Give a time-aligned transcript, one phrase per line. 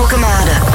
[0.00, 0.69] Algemade.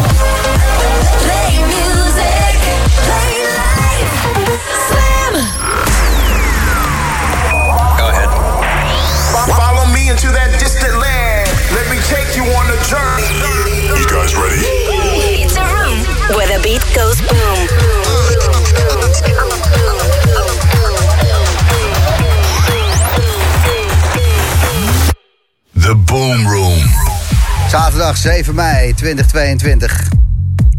[27.75, 30.07] Zaterdag 7 mei 2022.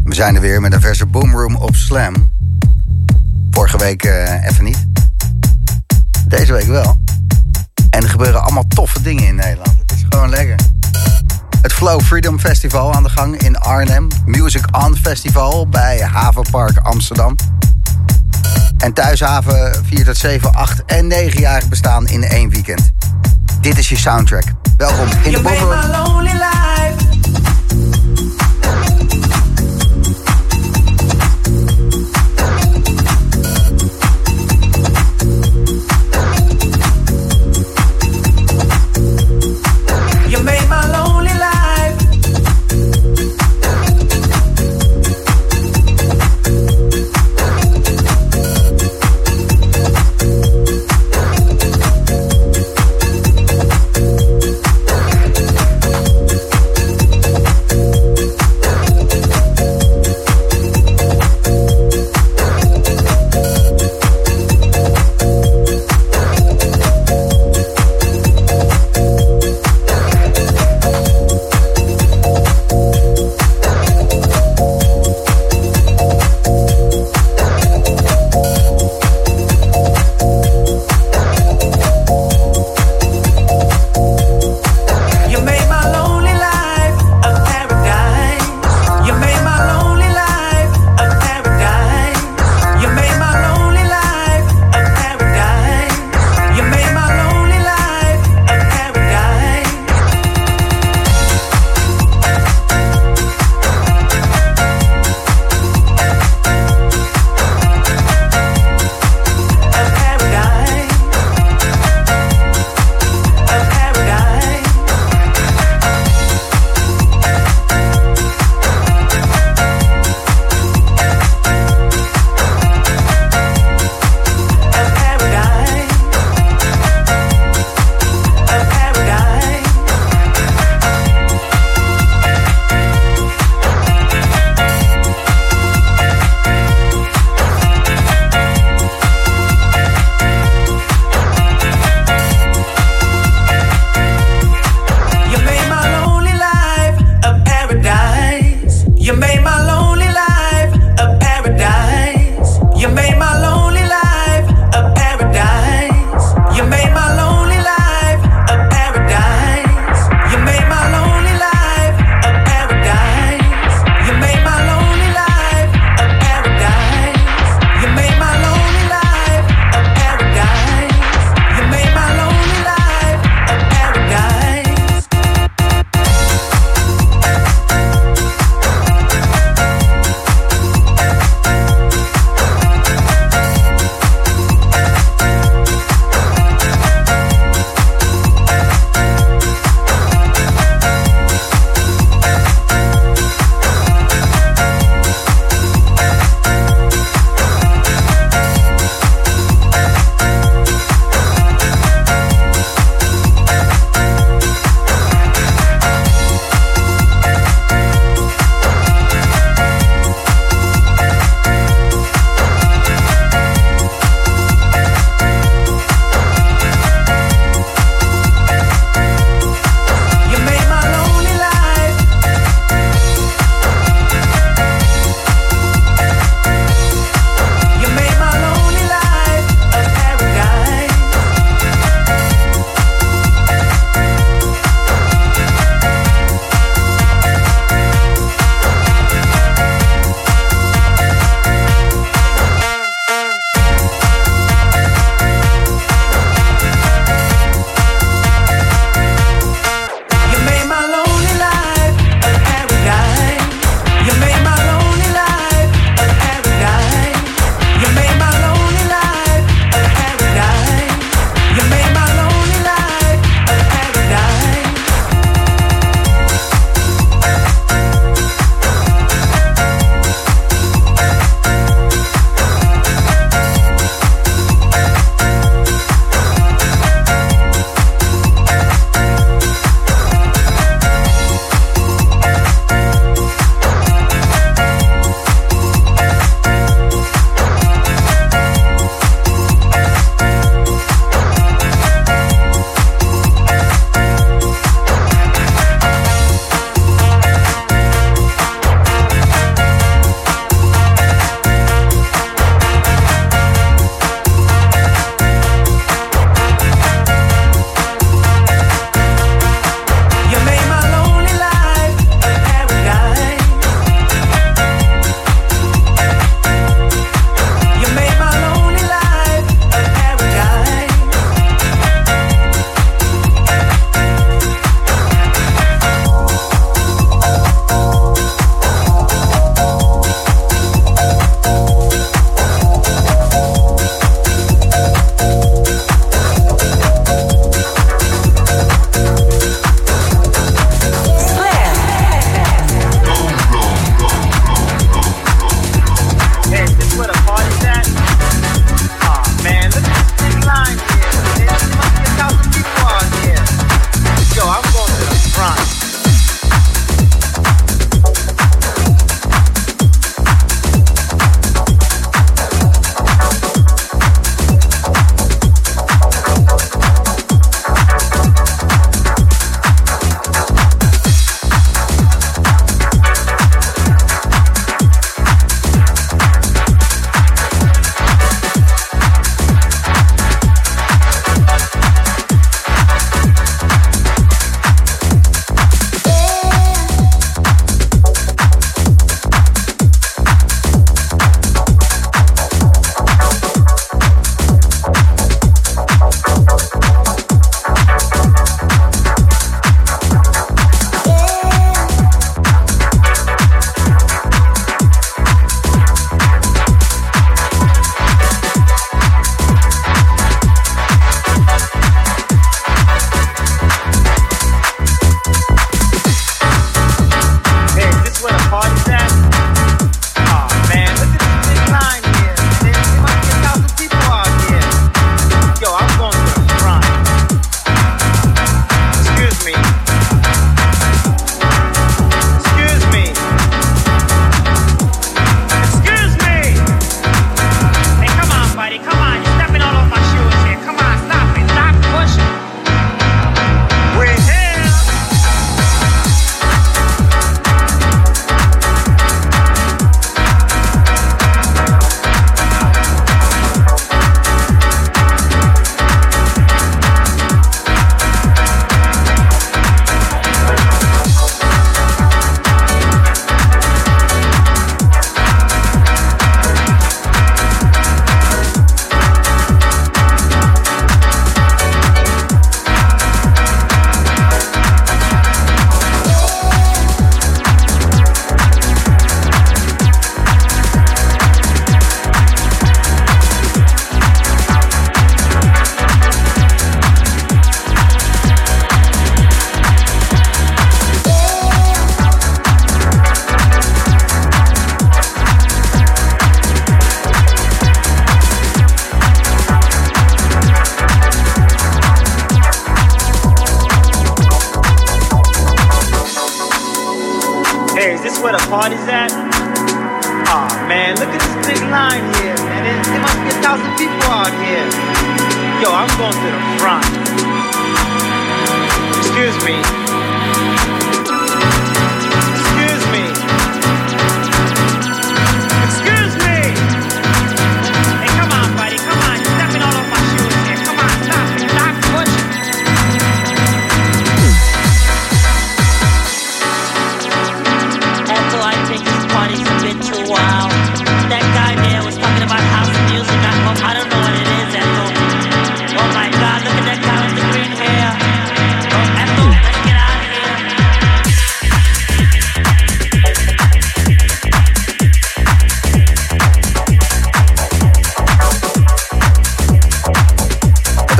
[0.03, 2.31] We zijn er weer met een verse Boomroom op Slam.
[3.51, 4.85] Vorige week eh, even niet.
[6.27, 6.97] Deze week wel.
[7.89, 9.69] En er gebeuren allemaal toffe dingen in Nederland.
[9.79, 10.55] Het is gewoon lekker.
[11.61, 14.07] Het Flow Freedom Festival aan de gang in Arnhem.
[14.25, 17.35] Music On Festival bij Havenpark Amsterdam.
[18.77, 22.91] En Thuishaven viert het 7, 8 en 9-jarig bestaan in één weekend.
[23.61, 24.45] Dit is je soundtrack.
[24.77, 26.46] Welkom in de Boomroom.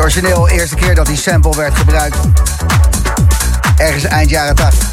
[0.07, 2.17] Origineel, eerste keer dat die sample werd gebruikt.
[3.77, 4.87] Ergens eind jaren 80.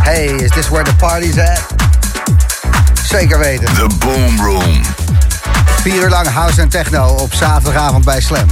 [0.00, 1.66] Hey, is this where the party's at?
[3.02, 3.74] Zeker weten.
[3.74, 4.80] The Boom Room.
[5.80, 8.46] Vier uur lang house en techno op zaterdagavond bij Slam.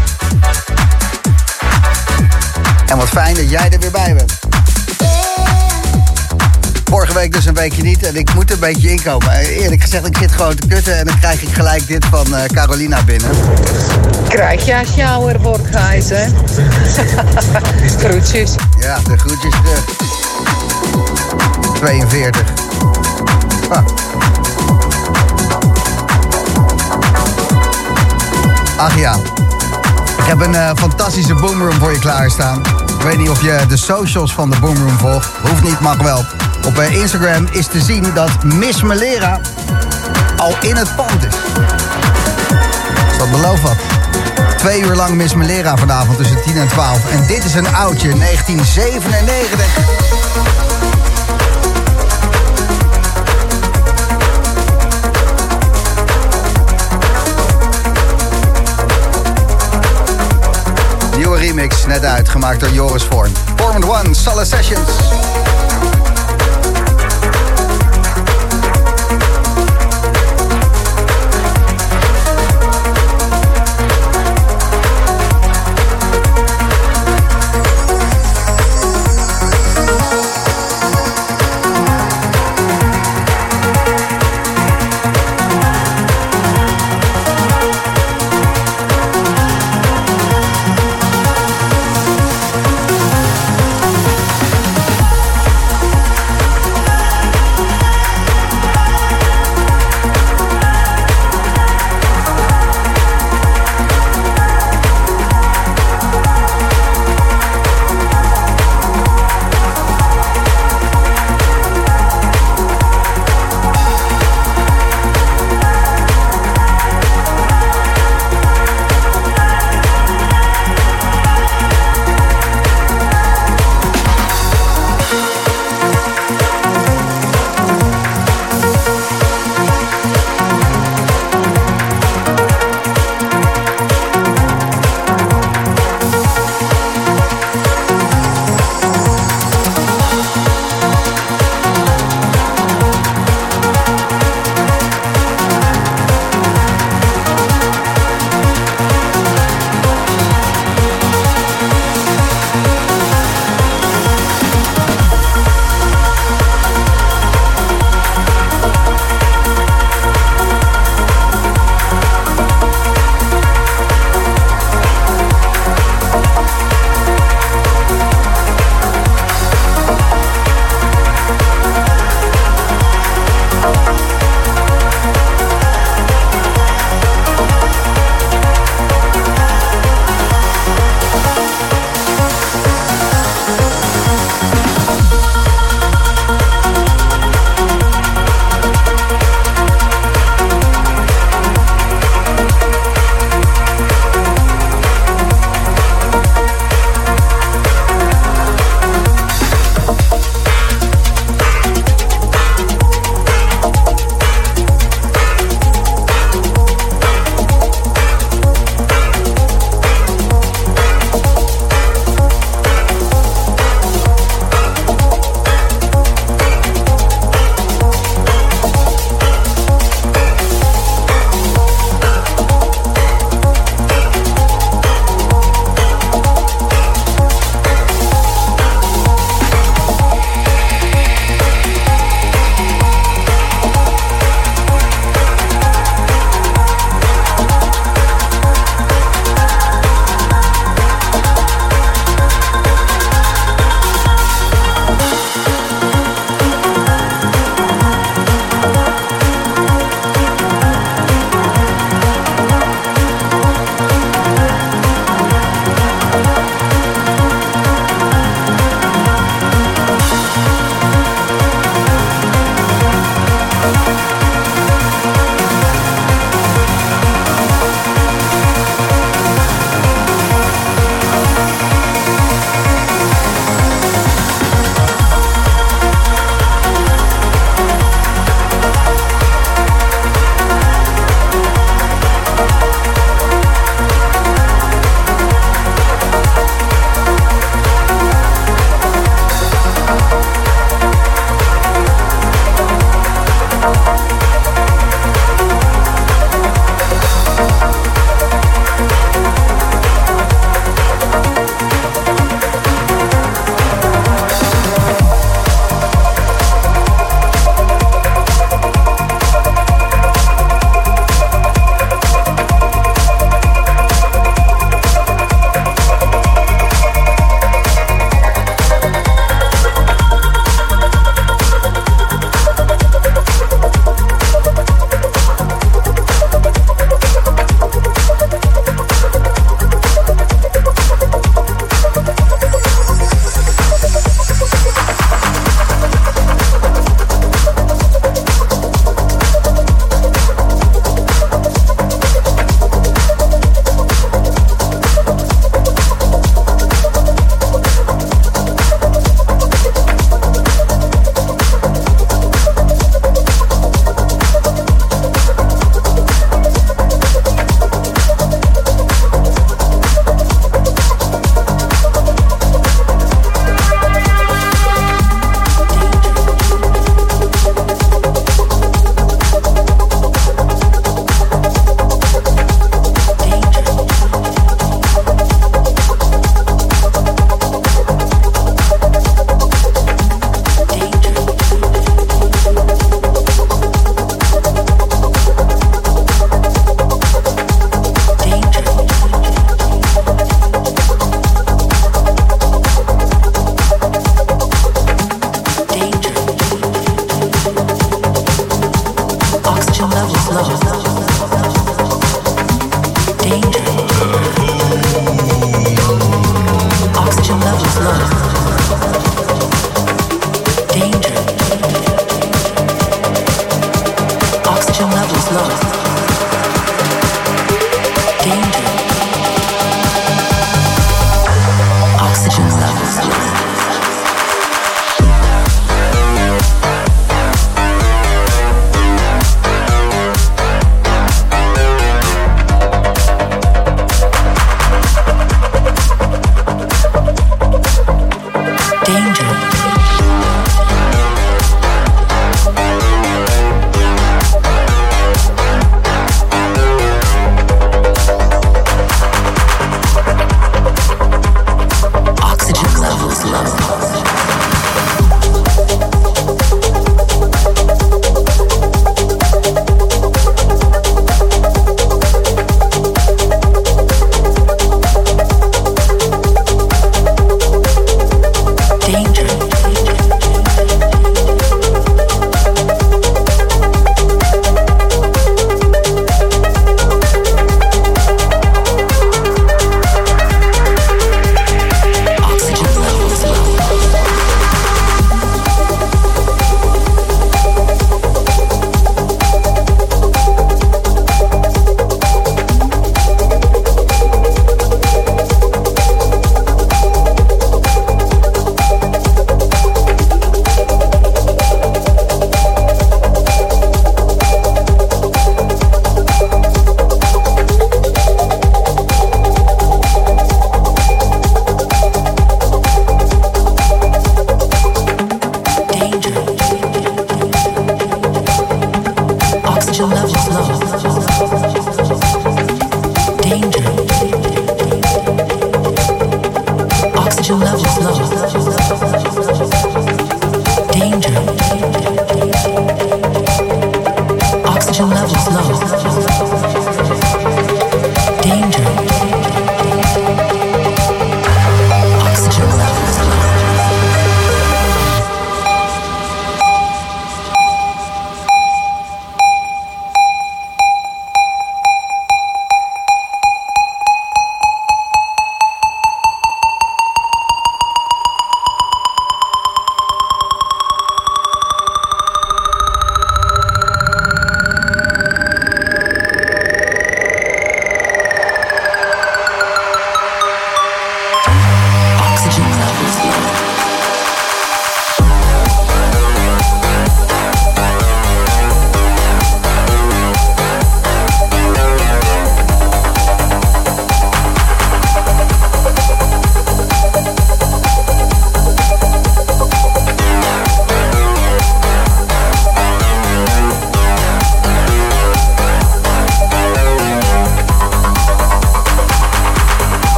[2.86, 4.51] En wat fijn dat jij er weer bij bent.
[6.92, 9.30] Vorige week dus een weekje niet en ik moet een beetje inkomen.
[9.30, 12.36] Eh, Eerlijk gezegd, ik zit gewoon te kutten en dan krijg ik gelijk dit van
[12.36, 13.30] eh, Carolina binnen.
[14.28, 16.24] Krijg je als je ouder wordt, Gijs, hè?
[18.04, 18.54] Groetjes.
[18.78, 19.84] Ja, de groetjes terug.
[21.74, 22.42] 42.
[23.68, 23.84] Ah.
[28.76, 29.14] Ach ja.
[30.18, 32.58] Ik heb een eh, fantastische boomroom voor je klaarstaan.
[32.98, 35.30] Ik weet niet of je de socials van de boomroom volgt.
[35.42, 36.24] Hoeft niet, mag wel.
[36.66, 39.40] Op eh, Instagram is te zien dat Miss Melera
[40.36, 41.34] al in het pand is.
[43.08, 43.76] Dus dat belooft wat.
[44.56, 47.10] Twee uur lang Miss Melera vanavond tussen 10 en 12.
[47.10, 49.66] En dit is een oudje, 1997.
[61.16, 63.32] Nieuwe remix, net uit, gemaakt door Joris Vorn.
[63.56, 64.88] Formant One, Solar Sessions.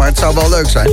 [0.00, 0.90] Maar het zou wel leuk zijn.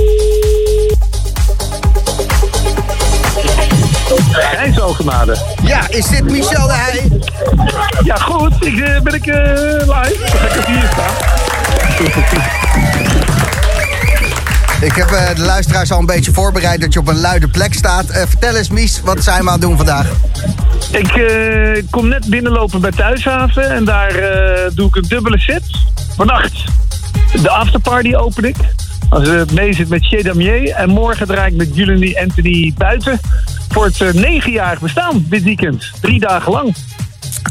[4.32, 5.36] Gijs Algemade.
[5.62, 7.20] Ja, is dit Michel de Heij?
[8.04, 8.52] Ja, goed.
[8.64, 9.42] Ik, eh, ben ik eh,
[9.78, 10.16] live?
[10.18, 11.14] Dan ga ik hier staan.
[14.80, 17.74] Ik heb eh, de luisteraars al een beetje voorbereid dat je op een luide plek
[17.74, 18.06] staat.
[18.06, 20.06] Vertel eens, Mies, wat zijn we aan het doen vandaag?
[20.90, 21.12] Ik
[21.90, 24.12] kom net binnenlopen bij Thuishaven en daar
[24.74, 25.62] doe ik een dubbele set.
[26.16, 26.64] Vannacht
[27.42, 28.56] de afterparty open ik.
[29.18, 30.70] Als het mee zit met Chez Damier.
[30.70, 33.20] En morgen draai ik met Jullie Anthony buiten.
[33.68, 35.90] Voor het eh, negenjarig bestaan dit weekend.
[36.00, 36.76] Drie dagen lang.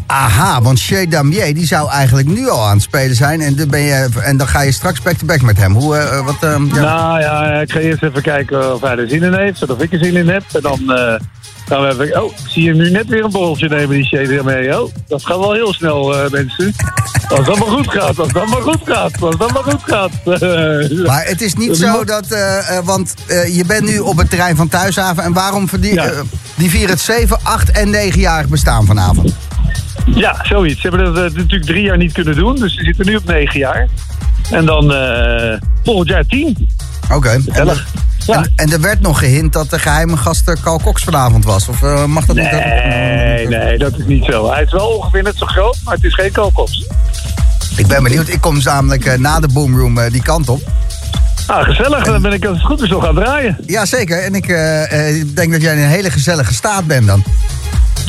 [0.06, 3.42] Aha, want Shea Damier die zou eigenlijk nu al aan het spelen zijn.
[3.42, 5.74] En dan, ben je, en dan ga je straks back-to-back met hem.
[5.74, 6.82] Hoe, eh, wat, ehm, ja.
[6.82, 9.70] Nou ja, ik ga eerst even kijken of hij er zin in heeft.
[9.70, 10.44] Of ik er zin in heb.
[10.54, 11.20] En dan eh,
[11.68, 12.24] gaan we even...
[12.24, 14.82] Oh, zie je nu net weer een borreltje nemen, die Chez Damier.
[14.82, 16.74] Oh, dat gaat wel heel snel, mensen.
[17.30, 20.12] Als dat maar goed gaat, als dat maar goed gaat, als dat maar goed gaat.
[21.08, 24.30] Maar het is niet zo dat, eh, eh, want eh, je bent nu op het
[24.30, 25.24] terrein van Thuishaven.
[25.24, 26.04] En waarom verdien, Ja.
[26.06, 26.20] eh,
[26.56, 29.34] die vieren het 7, 8 en 9-jarig bestaan vanavond?
[30.06, 30.82] Ja, zoiets.
[30.82, 32.56] Ze hebben dat natuurlijk drie jaar niet kunnen doen.
[32.56, 33.88] Dus ze zitten nu op negen jaar.
[34.52, 34.94] En dan
[35.84, 36.70] volgend jaar tien.
[37.12, 37.30] Oké.
[37.30, 37.88] En, Gezellig.
[38.26, 38.36] Ja.
[38.36, 41.68] en, en er werd nog gehint dat de geheime gast Carl Cox vanavond was.
[41.68, 42.52] Of mag dat niet?
[42.52, 44.52] Nee, nee, dat is niet zo.
[44.52, 46.88] Hij is wel ongeveer net zo groot, maar het is geen kokops.
[47.76, 48.28] Ik ben benieuwd.
[48.28, 50.62] Ik kom namelijk eh, na de Boomroom eh, die kant op.
[51.48, 52.04] Ah, gezellig.
[52.04, 53.58] Dan ben ik als het goed is nog gaan draaien.
[53.66, 54.24] Jazeker.
[54.24, 57.24] En ik eh, eh, denk dat jij in een hele gezellige staat bent dan.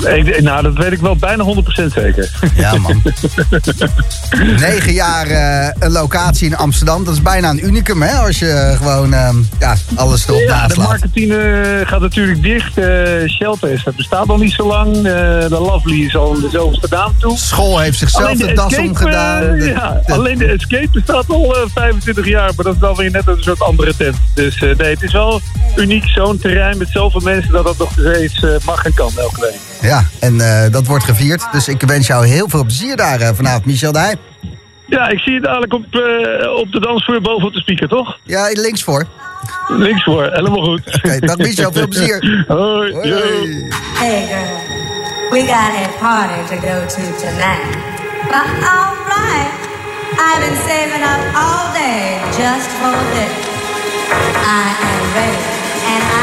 [0.06, 2.30] Ik, nou, dat weet ik wel bijna 100% zeker.
[2.56, 3.02] Ja, man.
[4.61, 7.04] Negen jaar eh, een locatie in Amsterdam.
[7.04, 8.12] Dat is bijna een unicum, hè?
[8.18, 10.87] Als je gewoon eh, ja, alles erop Ja, de naslaat.
[10.88, 11.38] marketing eh,
[11.84, 12.78] gaat natuurlijk dicht.
[12.78, 14.92] Eh Shelter dat bestaat nog niet zo lang.
[15.02, 17.37] De Lovely is al in de zoveelste naam toe.
[17.38, 19.40] School heeft zichzelf de das Escape, omgedaan.
[19.58, 22.94] De- ja, de- alleen de Escape bestaat al eh, 25 jaar, maar dat is dan
[22.96, 24.16] weer net een soort andere tent.
[24.34, 25.40] Dus nee, het is wel
[25.76, 29.67] uniek, zo'n terrein met zoveel mensen dat dat nog steeds mag en kan elke week.
[29.81, 31.49] Ja, en eh, dat wordt gevierd.
[31.53, 34.17] Dus ik wens jou heel veel plezier daar eh, vanavond, Michel de Heij.
[34.87, 38.19] Ja, ik zie je dadelijk op, eh, op de dansvloer boven op de speaker, toch?
[38.23, 39.07] Ja, links voor.
[39.69, 40.83] Links voor, helemaal goed.
[40.97, 42.19] Oké, dag Michel, veel plezier.
[42.49, 43.09] Hoi, Hoi.
[43.09, 43.17] yo.
[43.95, 47.77] Hey girl, we got a party to go to tonight.
[48.33, 49.51] But alright,
[50.27, 53.35] I've been saving up all day just for this.
[54.47, 55.45] I am ready,
[55.93, 56.17] and I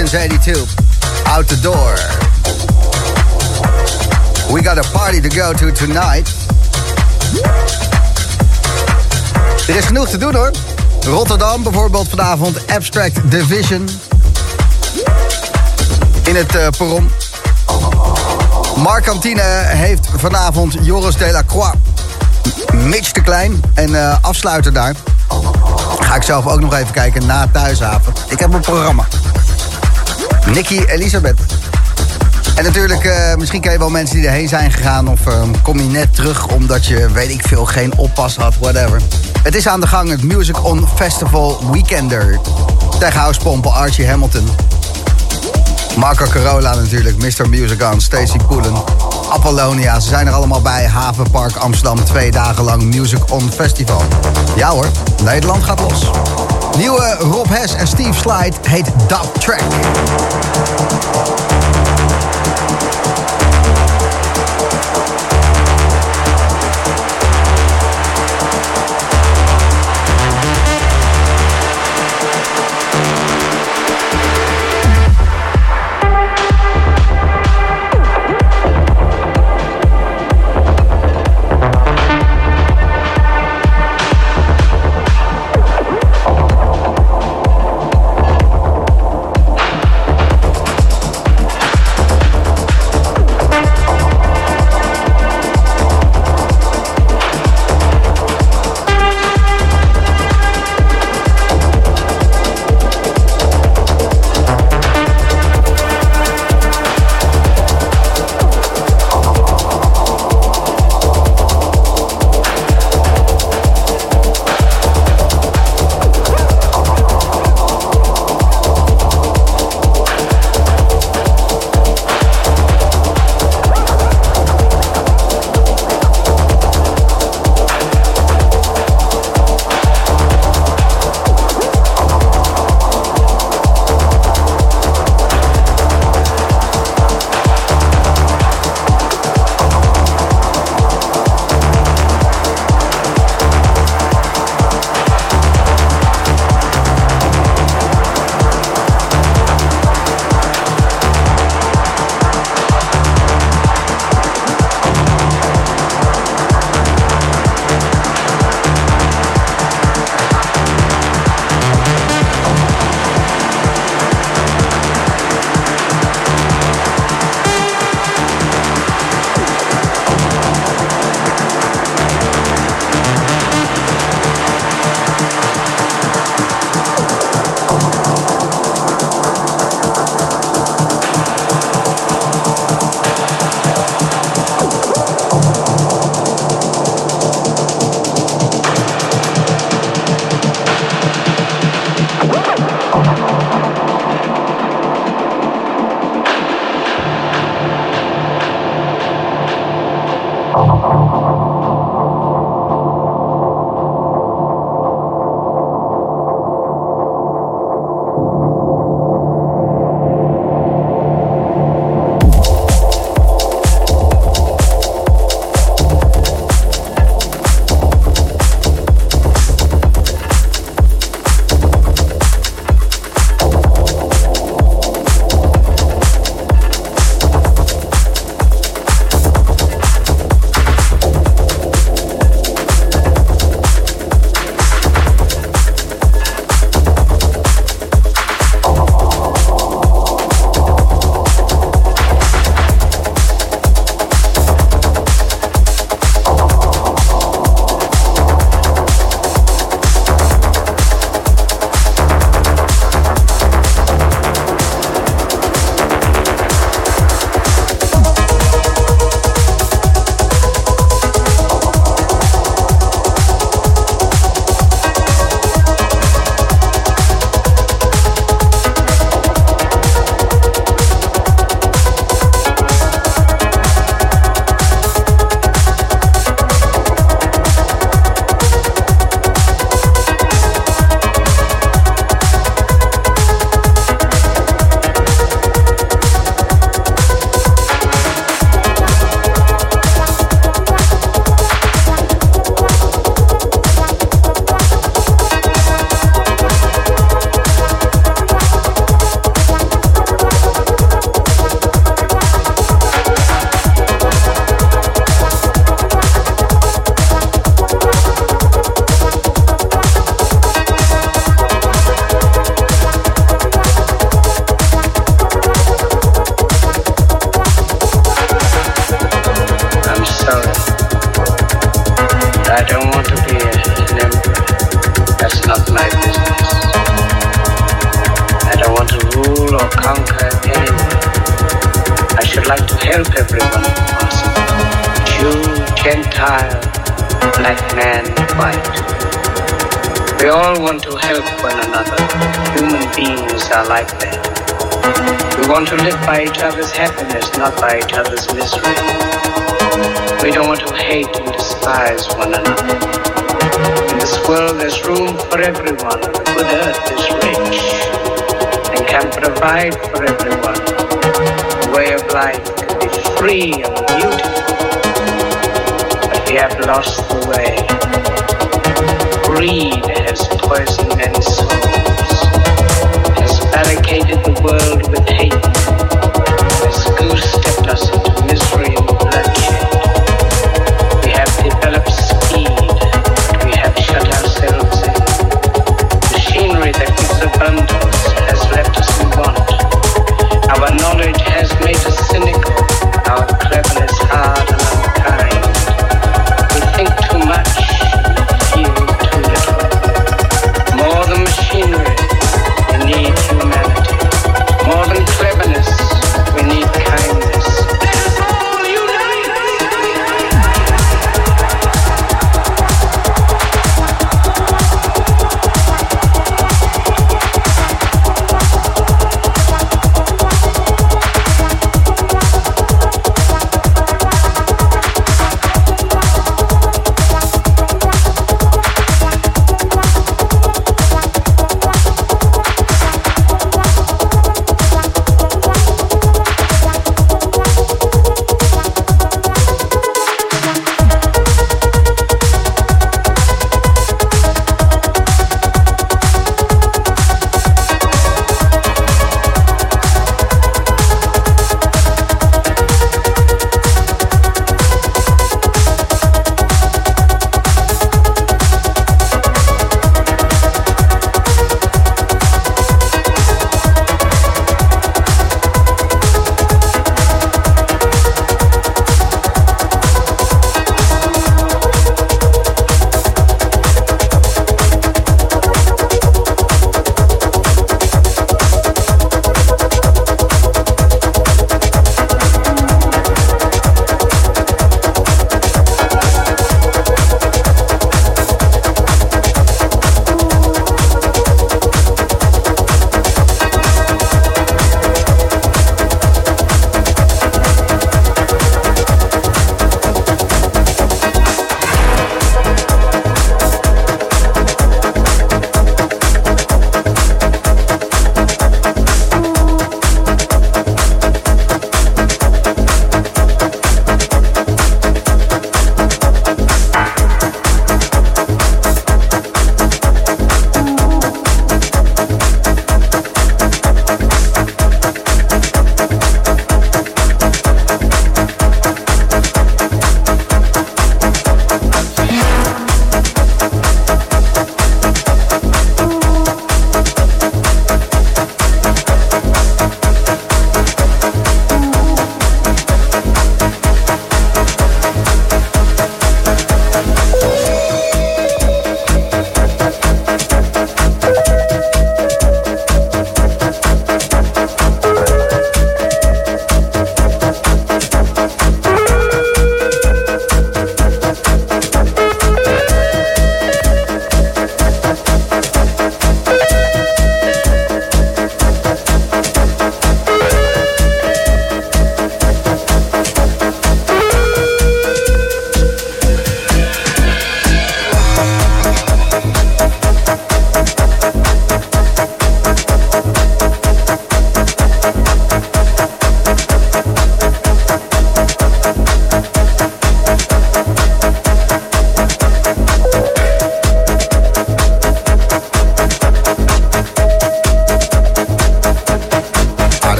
[0.00, 0.66] Since 82.
[1.26, 1.94] Out the door.
[4.50, 6.28] We got a party to go to tonight.
[9.68, 10.50] Er is genoeg te doen hoor.
[11.06, 13.88] Rotterdam bijvoorbeeld vanavond Abstract Division.
[16.24, 17.10] In het uh, perron.
[18.76, 21.76] Markantine heeft vanavond Joris Delacroix.
[22.74, 24.94] Mitch de Klein en uh, afsluiten daar.
[26.00, 28.12] Ga ik zelf ook nog even kijken na thuishaven.
[28.28, 29.06] Ik heb een programma.
[30.46, 31.40] Nicky Elisabeth.
[32.54, 35.08] En natuurlijk, uh, misschien ken je wel mensen die erheen zijn gegaan...
[35.08, 39.00] of uh, kom je net terug omdat je, weet ik veel, geen oppas had, whatever.
[39.42, 42.40] Het is aan de gang, het Music On Festival Weekender.
[42.98, 44.48] Tegen Housepompen Archie Hamilton.
[45.96, 47.48] Marco Carola natuurlijk, Mr.
[47.48, 48.74] Music On, Stacey Poelen,
[49.30, 50.00] Apollonia.
[50.00, 50.86] Ze zijn er allemaal bij.
[50.86, 54.02] Havenpark Amsterdam, twee dagen lang Music On Festival.
[54.56, 54.86] Ja hoor,
[55.22, 56.10] Nederland gaat los.
[56.76, 59.62] Nieuwe Rob Hes en Steve Slide heet Dub Track.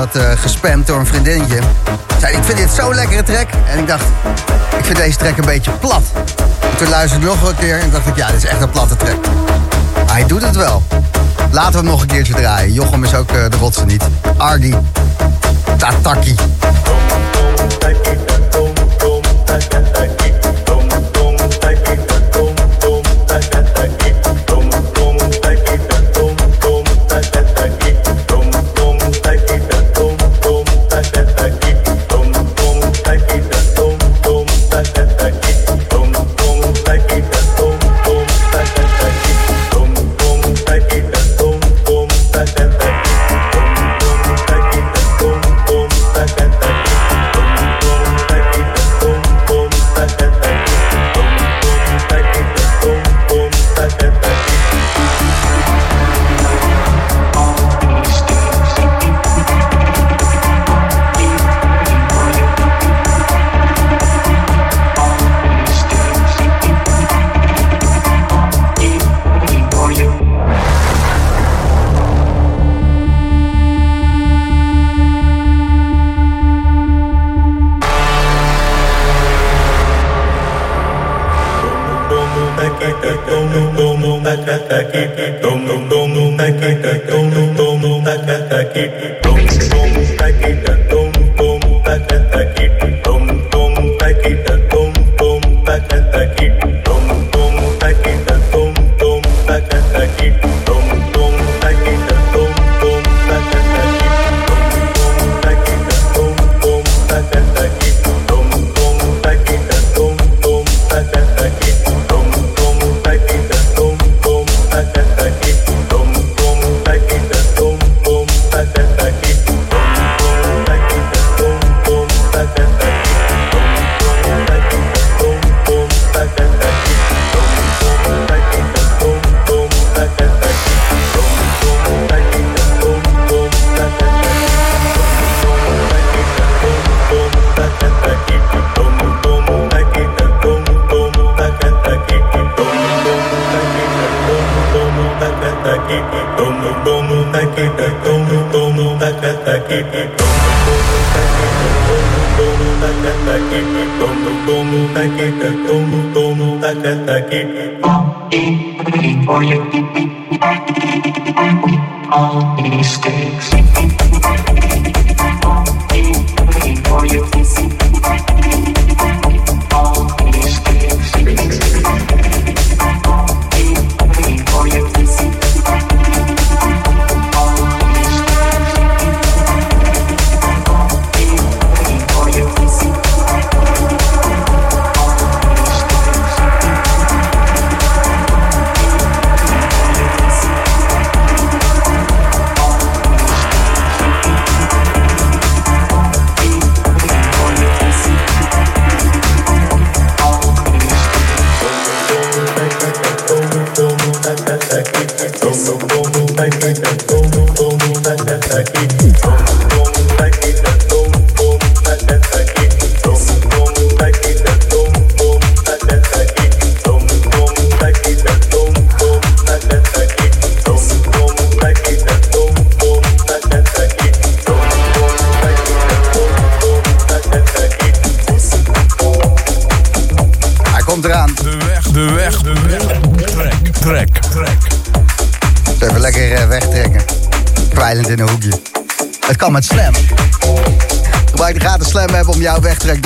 [0.00, 1.58] Dat, eh, gespamd door een vriendinnetje.
[2.20, 3.48] Zei, ik vind dit zo'n lekkere track.
[3.70, 4.04] En ik dacht,
[4.78, 6.02] ik vind deze track een beetje plat.
[6.60, 8.70] En toen luisterde ik nog een keer en dacht ik, ja, dit is echt een
[8.70, 9.26] platte track.
[9.94, 10.82] Maar hij doet het wel.
[11.50, 12.72] Laten we hem nog een keertje draaien.
[12.72, 14.04] Jochem is ook eh, de rotse niet.
[14.36, 14.74] Argy.
[15.76, 16.34] Tataki.
[88.72, 89.19] Hij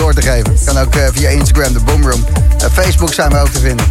[0.04, 0.56] door te geven.
[0.64, 2.24] Kan ook eh, via Instagram, de Boomroom.
[2.58, 3.86] Eh, Facebook zijn we ook te vinden.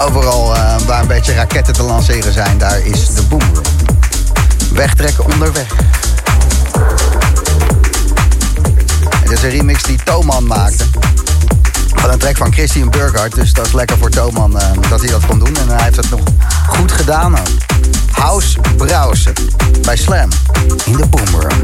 [0.00, 3.64] Overal eh, waar een beetje raketten te lanceren zijn, daar is de Boomroom.
[4.72, 5.66] Wegtrekken onderweg.
[9.20, 10.84] Het is een remix die Toman maakte.
[11.94, 13.34] Van een track van Christian Burkhardt.
[13.34, 15.56] Dus dat is lekker voor Toman dat hij dat kon doen.
[15.56, 16.20] En hij heeft het nog
[16.66, 17.48] goed gedaan ook.
[18.10, 19.32] House Browsen
[19.82, 20.28] bij Slam
[20.84, 21.60] in de Boomroom.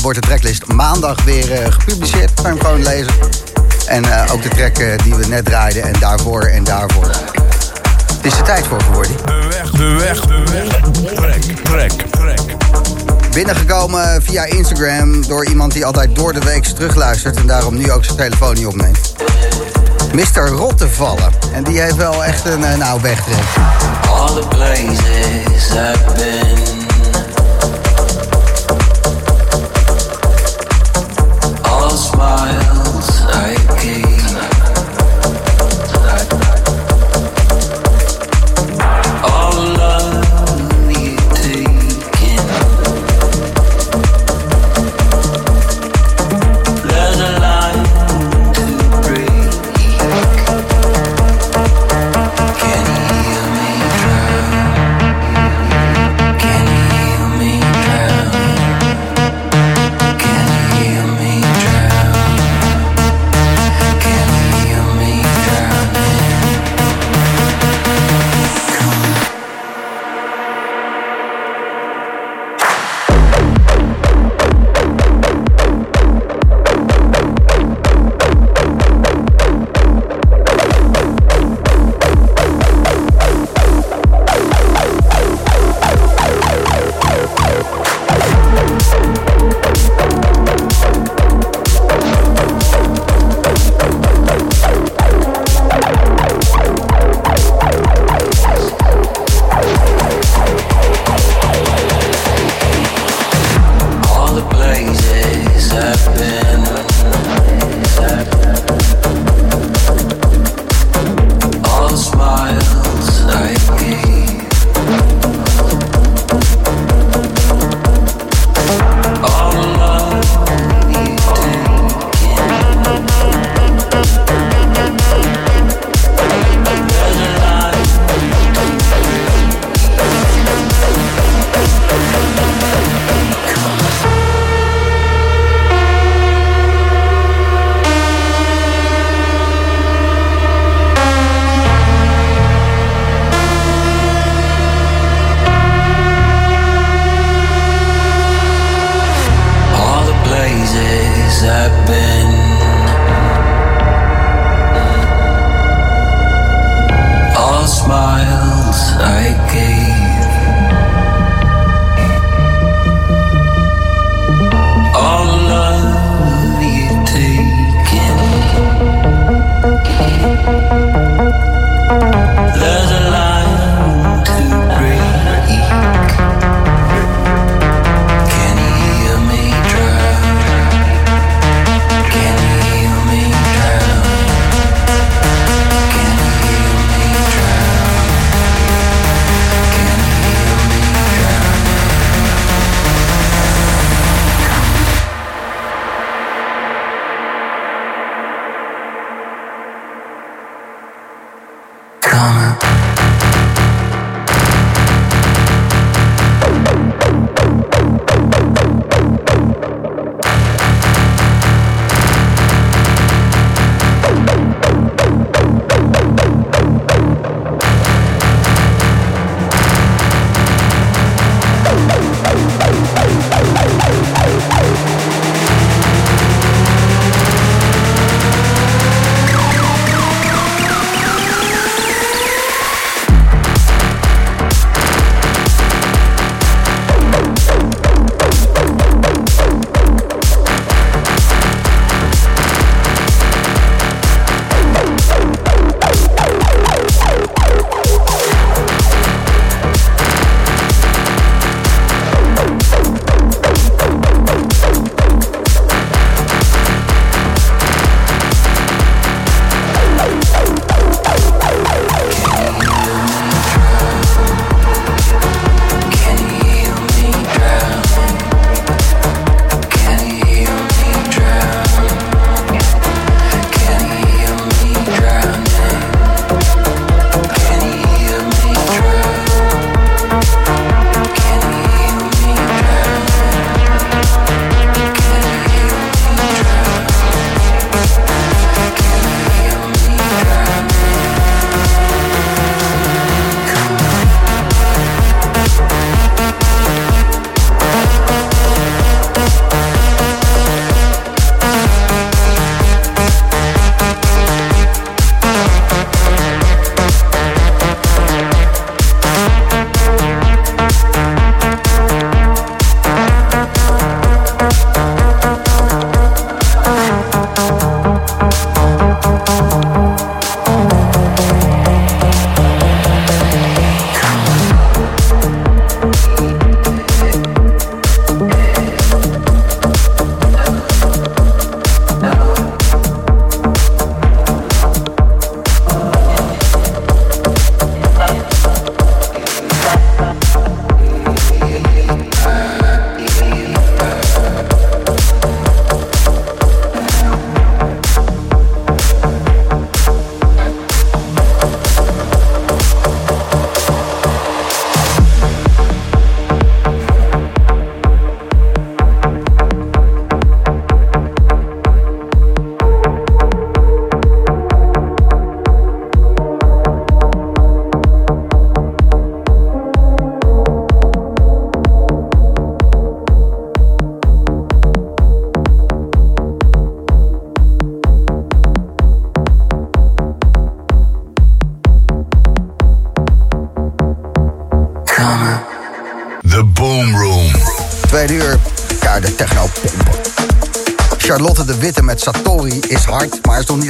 [0.00, 2.34] Wordt de tracklist maandag weer eh, gepubliceerd.
[2.34, 3.14] Kan je hem gewoon lezen.
[3.86, 5.82] En eh, ook de track eh, die we net draaiden.
[5.82, 7.10] En daarvoor en daarvoor.
[8.16, 9.16] Het is de tijd voor geworden.
[9.26, 10.80] De weg, de weg, de weg.
[11.14, 12.40] Trek, trek, trek.
[13.34, 17.36] Binnengekomen via Instagram door iemand die altijd door de week terugluistert.
[17.36, 19.14] En daarom nu ook zijn telefoon niet opneemt.
[20.14, 20.48] Mr.
[20.48, 21.32] Rottevallen.
[21.52, 23.44] En die heeft wel echt een eh, nou wegtrek.
[24.08, 26.69] All the places I've been.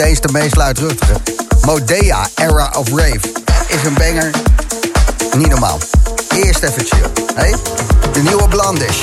[0.00, 1.12] Niet eens de meest luidruchtige.
[1.60, 3.20] Modea, Era of Rave,
[3.68, 4.30] is een banger.
[5.36, 5.78] Niet normaal.
[6.34, 7.10] Eerst even chill.
[7.34, 7.54] Hey?
[8.12, 9.02] De nieuwe Blandish.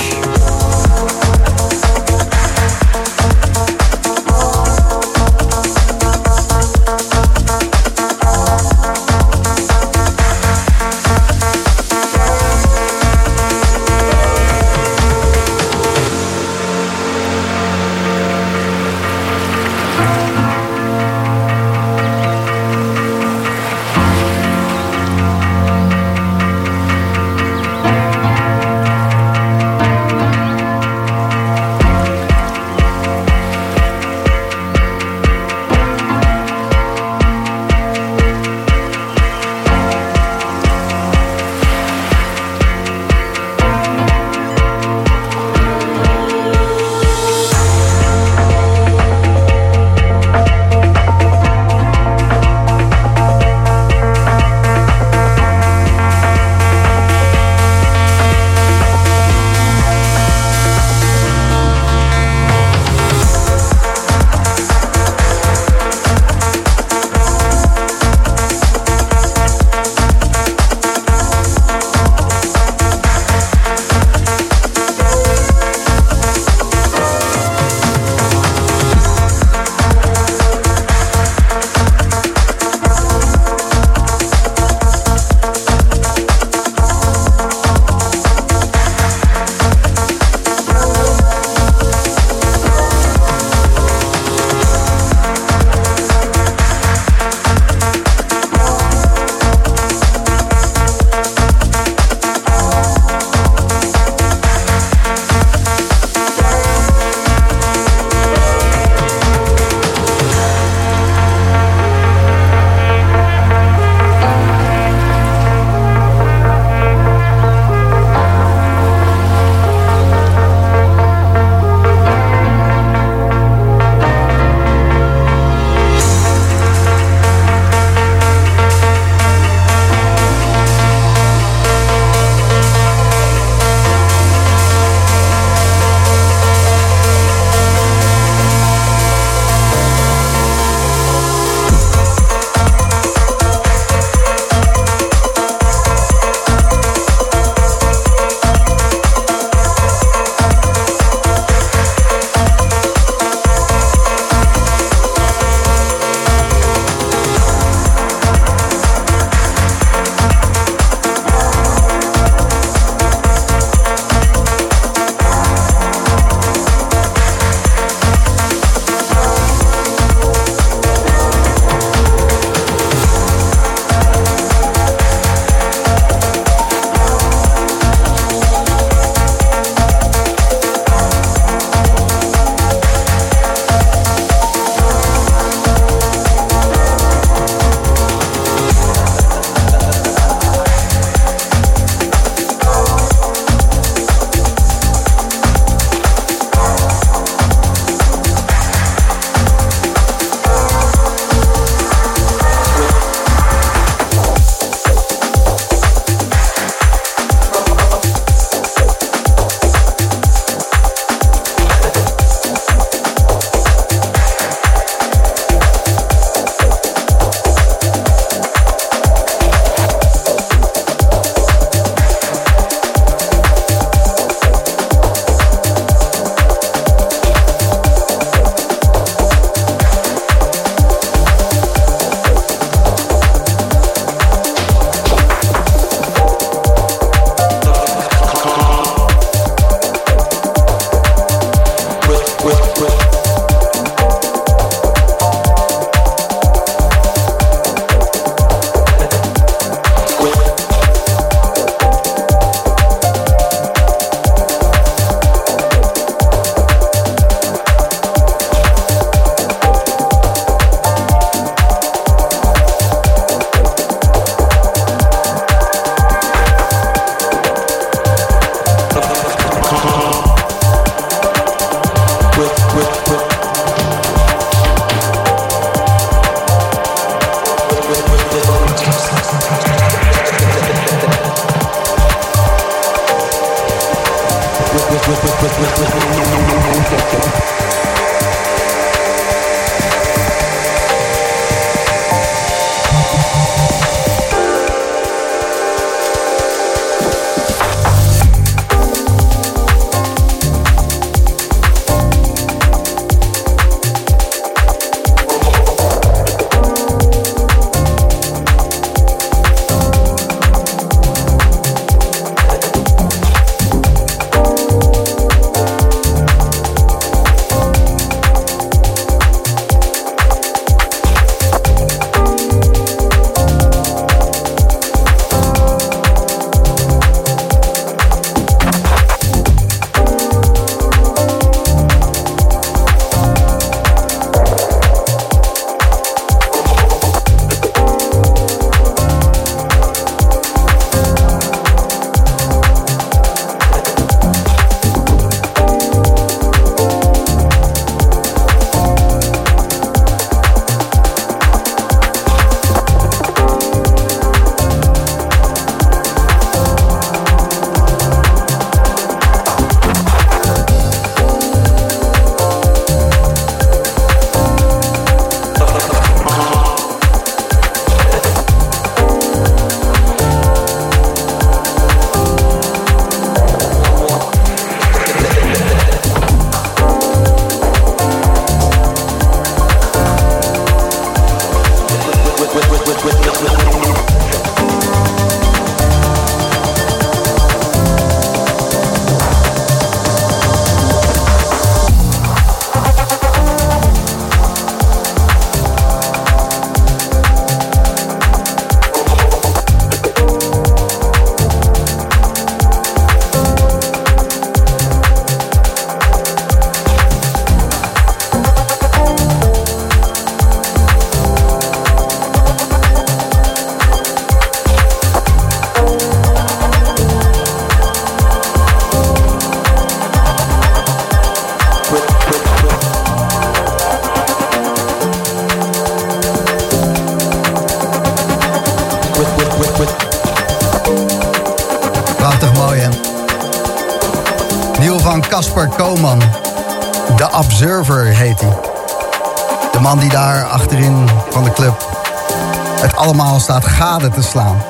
[443.78, 444.62] Gade te slaan.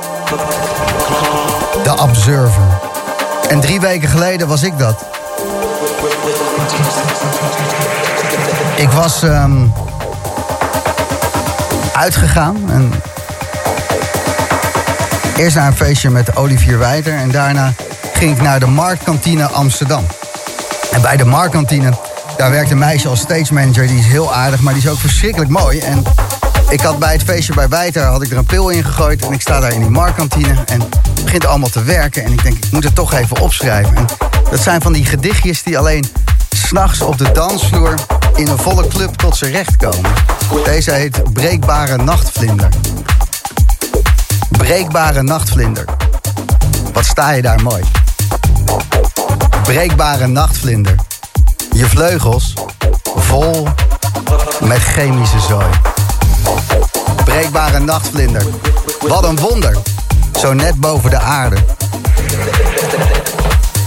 [1.82, 2.62] The Observer.
[3.48, 5.04] En drie weken geleden was ik dat.
[8.76, 9.66] Ik was ehm,
[11.92, 12.92] uitgegaan en
[15.36, 17.72] Eerst naar een feestje met Olivier Wijter en daarna
[18.12, 20.06] ging ik naar de Marktkantine Amsterdam.
[20.92, 21.92] En bij de Marktkantine,
[22.36, 24.98] daar werkt een meisje als stage manager, die is heel aardig, maar die is ook
[24.98, 25.78] verschrikkelijk mooi.
[25.78, 26.02] En
[26.68, 29.32] ik had bij het feestje bij Wijter, had ik er een pil in gegooid en
[29.32, 32.24] ik sta daar in die Marktkantine en het begint allemaal te werken.
[32.24, 33.96] En ik denk, ik moet het toch even opschrijven.
[33.96, 34.06] En
[34.50, 36.04] dat zijn van die gedichtjes die alleen
[36.48, 37.94] s'nachts op de dansvloer
[38.34, 40.10] in een volle club tot zijn recht komen.
[40.64, 42.68] Deze heet Breekbare Nachtvlinder.
[44.50, 45.84] Breekbare nachtvlinder.
[46.92, 47.82] Wat sta je daar mooi.
[49.62, 50.94] Breekbare nachtvlinder.
[51.72, 52.52] Je vleugels
[53.16, 53.68] vol
[54.60, 55.87] met chemische zooi.
[57.28, 58.42] Breekbare nachtvlinder.
[59.00, 59.76] Wat een wonder.
[60.40, 61.56] Zo net boven de aarde.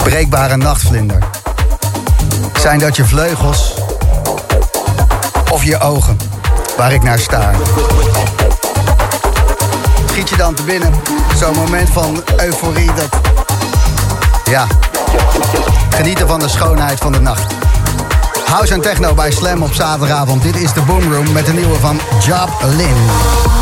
[0.03, 1.23] Breekbare nachtvlinder.
[2.59, 3.73] Zijn dat je vleugels
[5.51, 6.17] of je ogen
[6.77, 7.55] waar ik naar staar?
[10.05, 10.93] schiet je dan te binnen.
[11.35, 13.19] Zo'n moment van euforie dat...
[14.43, 14.67] Ja,
[15.89, 17.60] genieten van de schoonheid van de nacht.
[18.51, 20.43] House en techno bij Slam op zaterdagavond.
[20.43, 23.60] Dit is de Boom Room met de nieuwe van Job Lin.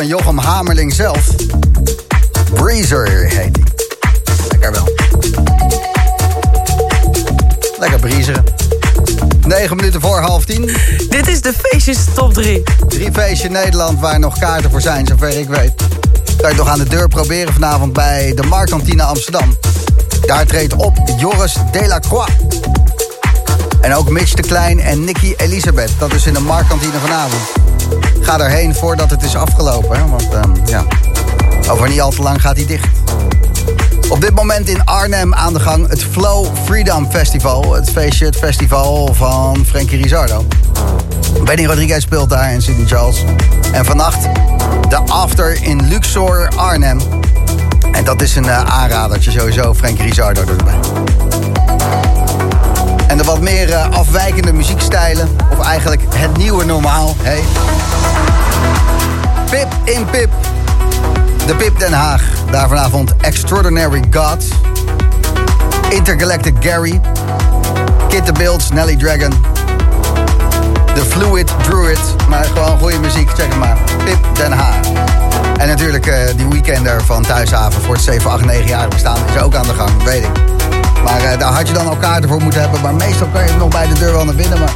[0.00, 1.34] Van Jochem Hamerling zelf.
[2.54, 3.52] Breezer heet hij.
[4.48, 4.88] Lekker wel.
[7.78, 8.44] Lekker breezeren.
[9.46, 10.76] 9 minuten voor half tien.
[11.08, 12.62] Dit is de feestjes top 3.
[12.88, 15.72] Drie feestjes in Nederland waar nog kaarten voor zijn, zover ik weet.
[16.40, 19.56] Kan je toch aan de deur proberen vanavond bij de Markantine Amsterdam.
[20.26, 22.32] Daar treedt op Joris Delacroix.
[23.80, 25.90] En ook Mitch de Klein en Nicky Elisabeth.
[25.98, 27.69] Dat is in de Markantine vanavond.
[28.20, 30.10] Ga daarheen voordat het is afgelopen.
[30.10, 30.84] Want ehm, ja,
[31.70, 32.88] over niet al te lang gaat hij dicht.
[34.08, 37.74] Op dit moment in Arnhem aan de gang het Flow Freedom Festival.
[37.74, 40.46] Het feestje, het festival van Frankie Rizardo.
[41.44, 43.24] Benny Rodriguez speelt daar en Sidney Charles.
[43.72, 44.22] En vannacht
[44.88, 47.00] de After in Luxor Arnhem.
[47.92, 50.78] En dat is een uh, aanradertje sowieso, Frankie Rizardo erbij.
[53.10, 57.14] En de wat meer uh, afwijkende muziekstijlen, of eigenlijk het nieuwe normaal.
[57.22, 57.42] Hey.
[59.50, 60.30] Pip in Pip.
[61.46, 62.22] De Pip Den Haag.
[62.50, 64.46] Daar vanavond Extraordinary Gods.
[65.88, 67.00] Intergalactic Gary.
[68.08, 69.30] Kid the Builds, Nelly Dragon.
[70.94, 72.00] The Fluid Druid.
[72.28, 73.78] Maar gewoon goede muziek, check maar.
[74.04, 74.76] Pip Den Haag.
[75.56, 79.42] En natuurlijk uh, die weekender van Thuishaven voor het 7, 8, 9 jaar bestaan is
[79.42, 80.49] ook aan de gang, weet ik.
[81.04, 82.80] Maar uh, daar had je dan al kaarten voor moeten hebben.
[82.80, 84.58] Maar meestal kan je nog bij de deur wel naar binnen.
[84.58, 84.72] Maar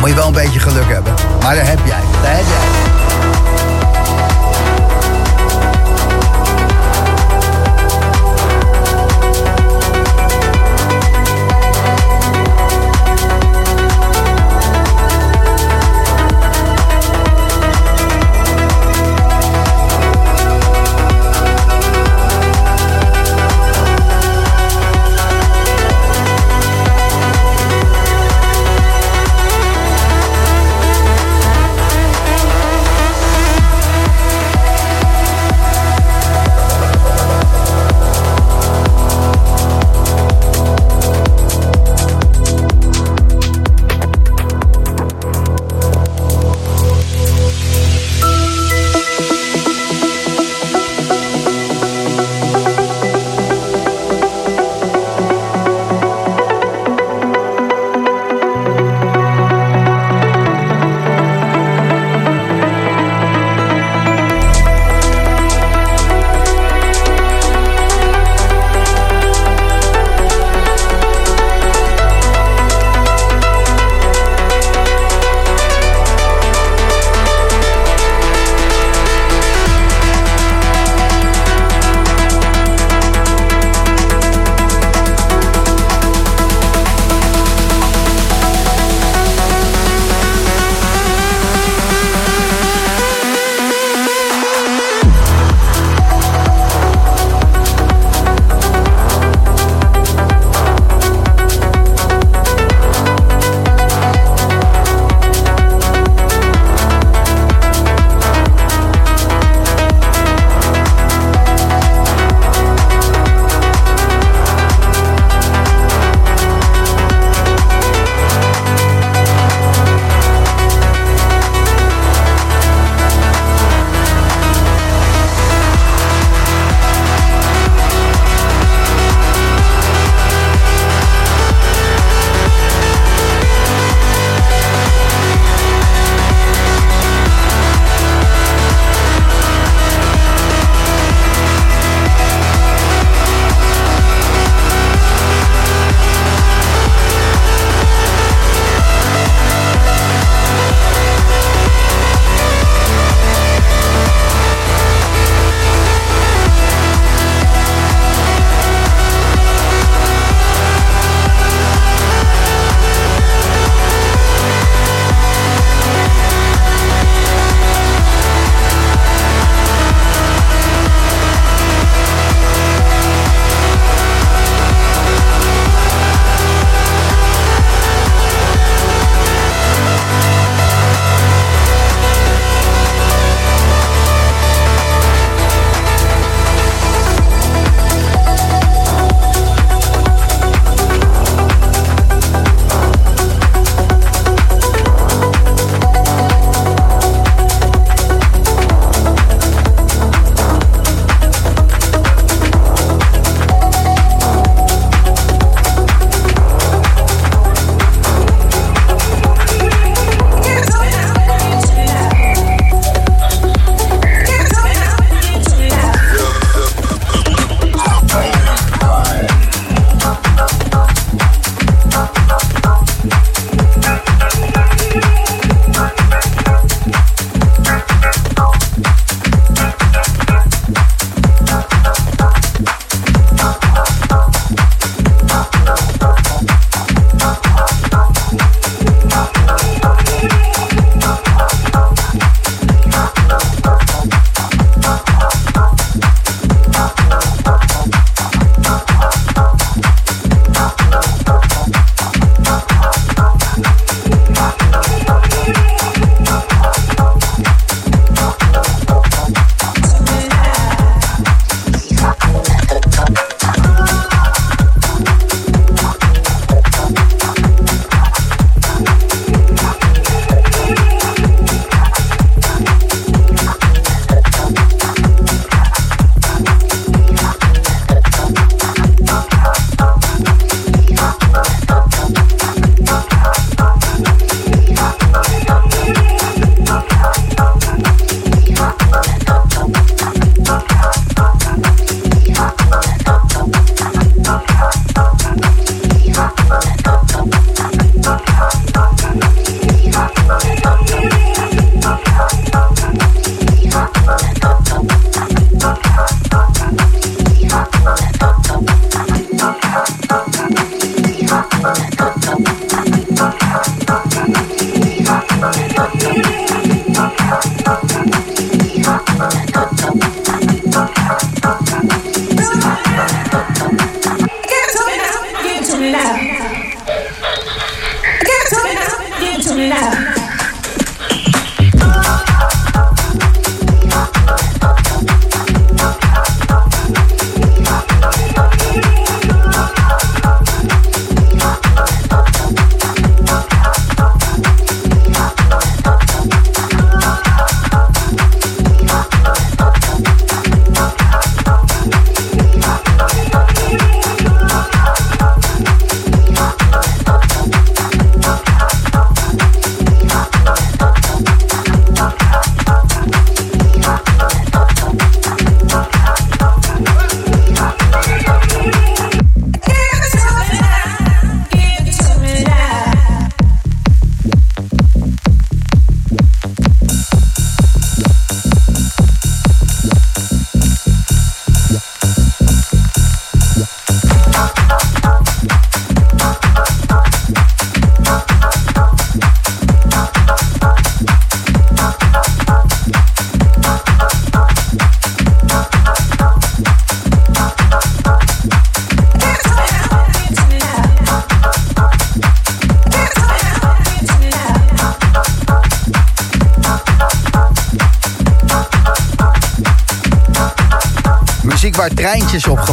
[0.00, 1.14] moet je wel een beetje geluk hebben.
[1.42, 2.00] Maar daar heb jij.
[2.22, 3.65] Daar heb jij.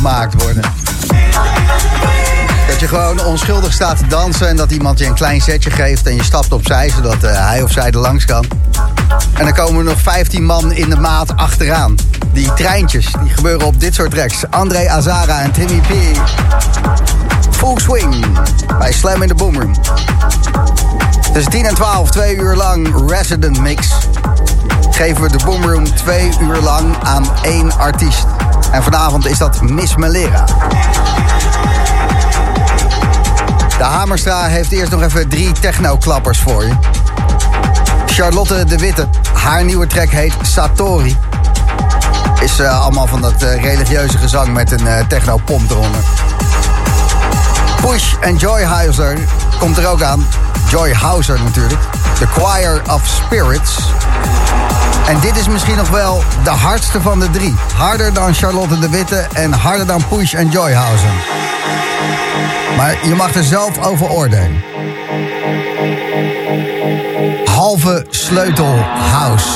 [0.04, 0.64] Gemaakt worden.
[2.68, 6.08] Dat je gewoon onschuldig staat te dansen en dat iemand je een klein setje geeft
[6.08, 8.46] en je stapt opzij zodat eh, hij of zij er langs kan.
[9.34, 11.96] En dan komen er nog 15 man in de maat achteraan.
[12.34, 14.44] Die treintjes, die gebeuren op dit soort tracks.
[14.50, 16.18] André Azara en Timmy P.
[17.52, 18.26] Full swing
[18.78, 19.76] bij Slam in the Boomroom.
[21.34, 23.88] Tussen 10 en 12, twee uur lang Resident Mix.
[24.92, 28.26] Geven we de Boomroom twee uur lang aan één artiest.
[28.74, 30.45] En vanavond is dat Miss Melera.
[33.78, 36.74] De Hamerstra heeft eerst nog even drie techno-klappers voor je.
[38.06, 41.18] Charlotte de Witte, haar nieuwe track heet Satori.
[42.40, 46.02] Is eh, allemaal van dat eh, religieuze gezang met een eh, techno-pomp eronder.
[47.82, 49.18] Push en Joy Hauser
[49.60, 50.28] komt er ook aan.
[50.70, 51.82] Joy Hauser natuurlijk.
[52.20, 53.78] The Choir of Spirits.
[55.08, 57.56] En dit is misschien nog wel de hardste van de drie.
[57.76, 61.14] Harder dan Charlotte de Witte en harder dan Push en Joy Hauser.
[62.78, 64.64] Maar je mag er zelf over oordelen.
[67.46, 68.76] Halve sleutel
[69.12, 69.50] house.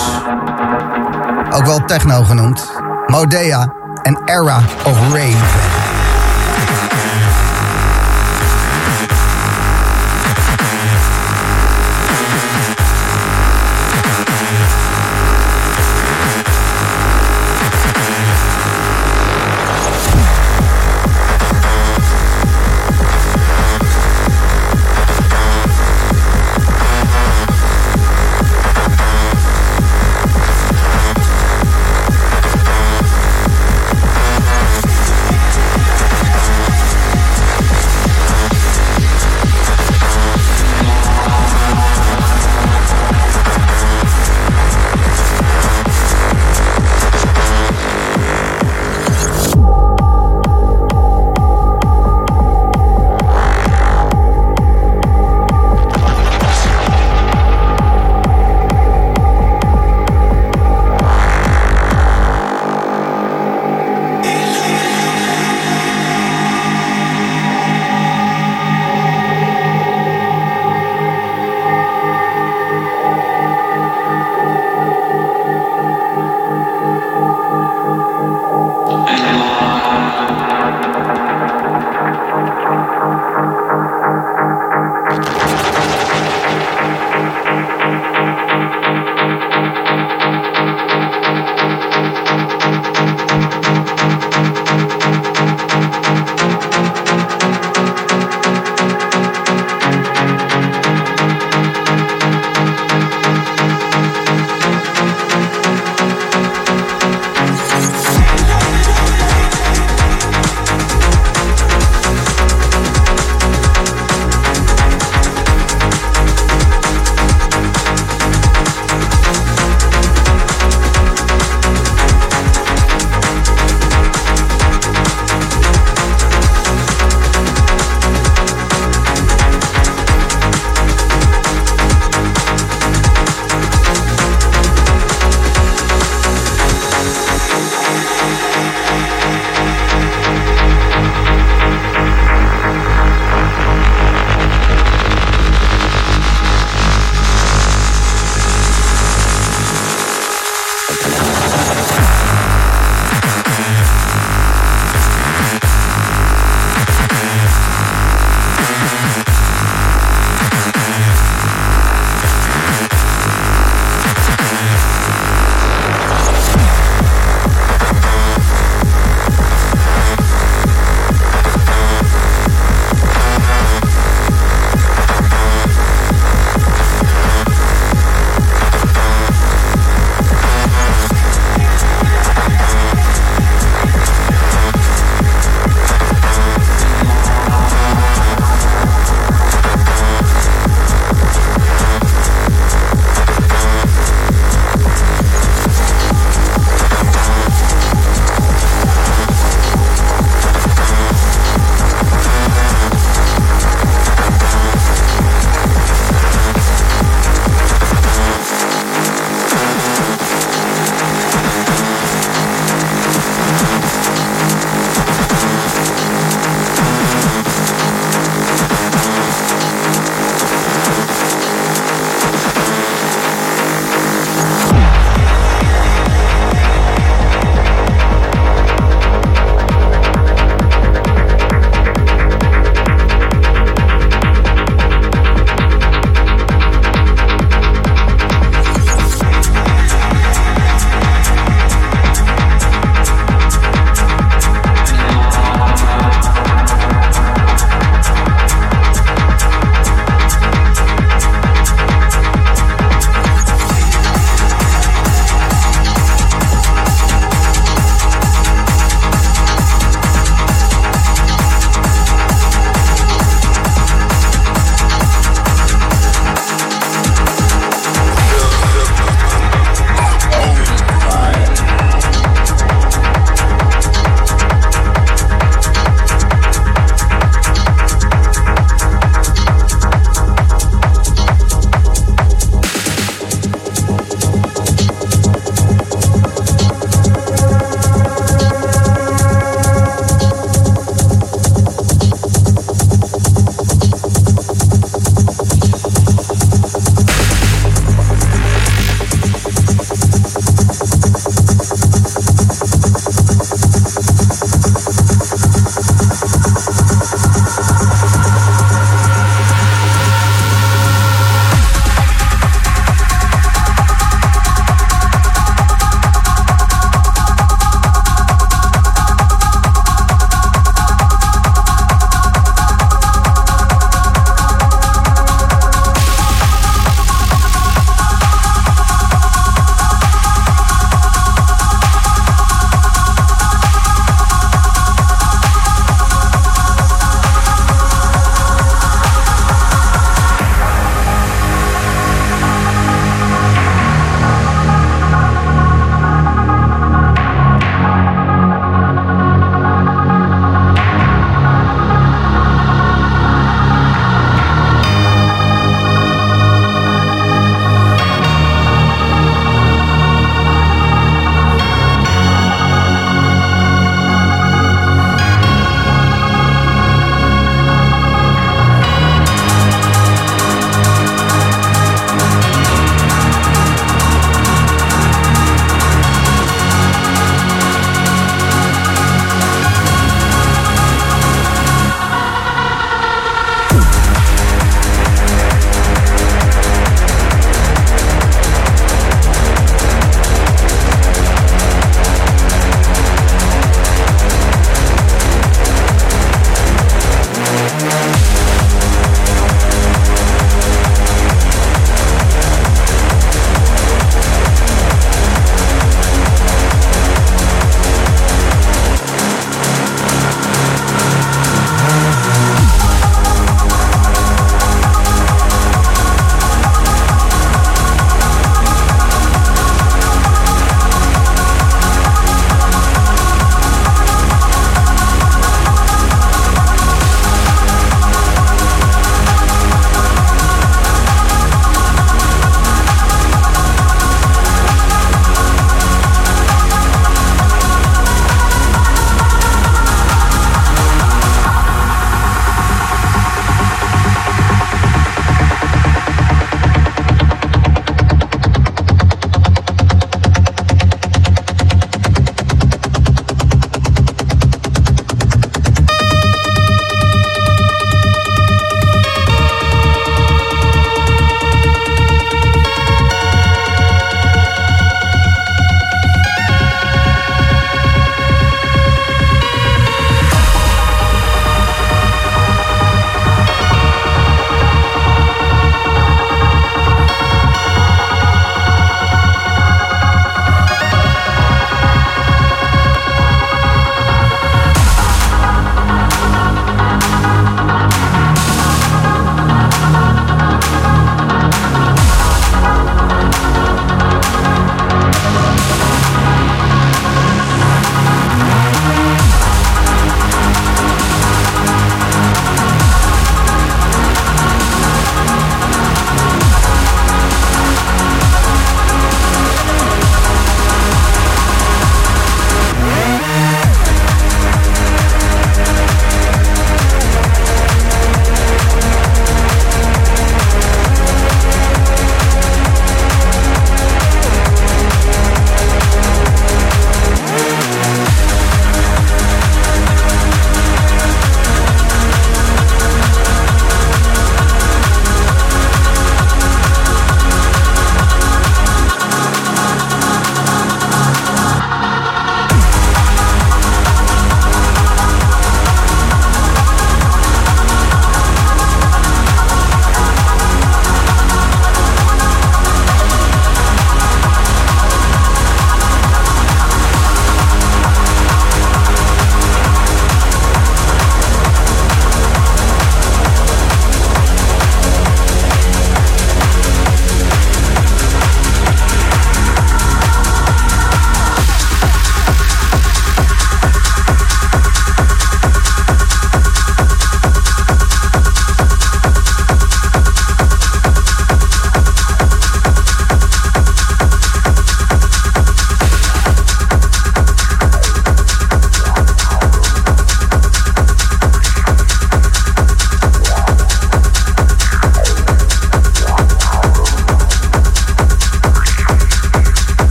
[1.51, 2.71] Ook wel techno genoemd.
[3.07, 5.76] Modea en Era of Rave.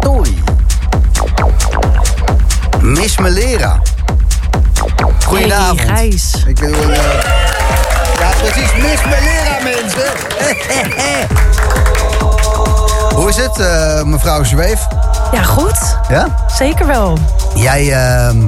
[0.00, 0.42] Satori.
[2.80, 3.80] Miss Melera.
[5.26, 5.80] Goedenavond.
[5.80, 6.44] Hey, Gijs.
[6.46, 6.88] Ik wil eh,
[8.18, 8.72] Ja, precies.
[8.74, 10.12] Miss Melera, mensen.
[13.16, 14.86] Hoe is het, eh, mevrouw Zweef?
[15.32, 15.96] Ja, goed.
[16.08, 16.44] Ja?
[16.58, 17.18] Zeker wel.
[17.54, 18.46] Jij ehm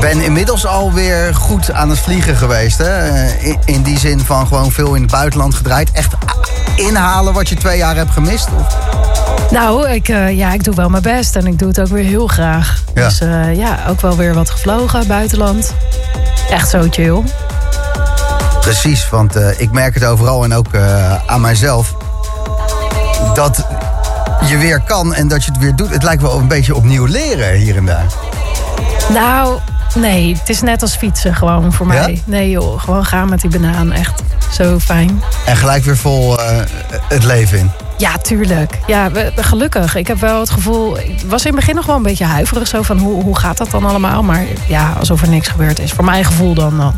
[0.00, 3.08] bent inmiddels alweer goed aan het vliegen geweest, hè?
[3.08, 5.90] Eh, In, in die zin van gewoon veel in het buitenland gedraaid.
[5.92, 6.12] Echt
[6.76, 8.48] inhalen wat je twee jaar hebt gemist?
[8.58, 8.76] Of?
[9.50, 12.04] Nou, ik, eh, ja, ik doe wel mijn best en ik doe het ook weer
[12.04, 12.82] heel graag.
[12.94, 13.04] Ja.
[13.04, 15.74] Dus eh, ja, ook wel weer wat gevlogen buitenland.
[16.50, 17.22] Echt zo chill.
[18.60, 20.76] Precies, want eh, ik merk het overal en ook
[21.26, 21.94] aan mijzelf.
[23.34, 23.66] Dat
[24.46, 25.90] je weer kan en dat je het weer doet.
[25.90, 28.06] Het lijkt wel een beetje opnieuw leren hier en daar.
[29.12, 29.58] Nou,
[29.94, 32.12] nee, het is net als fietsen gewoon voor mij.
[32.12, 32.20] Ja?
[32.24, 33.92] Nee joh, gewoon gaan met die banaan.
[33.92, 34.22] Echt
[34.52, 35.22] zo fijn.
[35.44, 36.38] En gelijk weer vol
[37.08, 37.70] het leven in.
[37.98, 38.78] Ja, tuurlijk.
[38.86, 39.94] Ja, we- gelukkig.
[39.94, 40.98] Ik heb wel het gevoel...
[40.98, 42.68] Ik was in het begin nog wel een beetje huiverig.
[42.68, 44.22] Zo van, hoe, hoe gaat dat dan allemaal?
[44.22, 45.92] Maar ja, alsof er niks gebeurd is.
[45.92, 46.76] Voor mijn gevoel dan.
[46.76, 46.94] dan.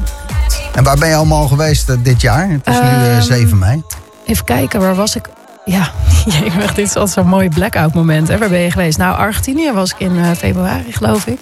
[0.75, 2.49] En waar ben je allemaal geweest eh, dit jaar?
[2.49, 3.83] Het is nu eh, Ehm, 7 mei.
[4.27, 5.29] Even kijken, waar was ik?
[5.65, 5.91] Ja,
[6.41, 8.29] jemig, dit is altijd zo'n mooi blackout moment.
[8.29, 8.39] Hè?
[8.39, 8.99] Waar ben je geweest?
[8.99, 11.39] Nou, Argentinië was ik in eh, februari, geloof ik.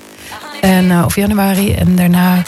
[0.60, 1.74] En, of januari.
[1.74, 2.43] En daarna,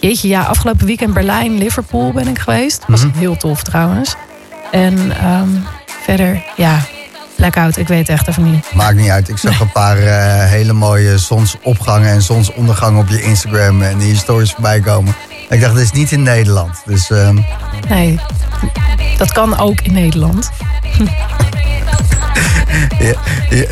[0.00, 2.82] jeetje, ja, afgelopen weekend Berlijn, Liverpool ben ik geweest.
[2.86, 3.18] Was Mhm.
[3.18, 4.14] heel tof trouwens.
[4.70, 5.48] En ehm,
[6.02, 6.80] verder, ja,
[7.36, 8.74] blackout, ik weet het echt even niet.
[8.74, 9.28] Maakt niet uit.
[9.28, 14.16] Ik zag een paar eh, hele mooie zonsopgangen en zonsondergangen op je Instagram en je
[14.16, 15.14] stories voorbij komen.
[15.48, 16.82] Ik dacht, dit is niet in Nederland.
[16.84, 17.38] Dus ehm,
[17.88, 18.18] Nee,
[19.16, 20.50] dat kan ook in Nederland.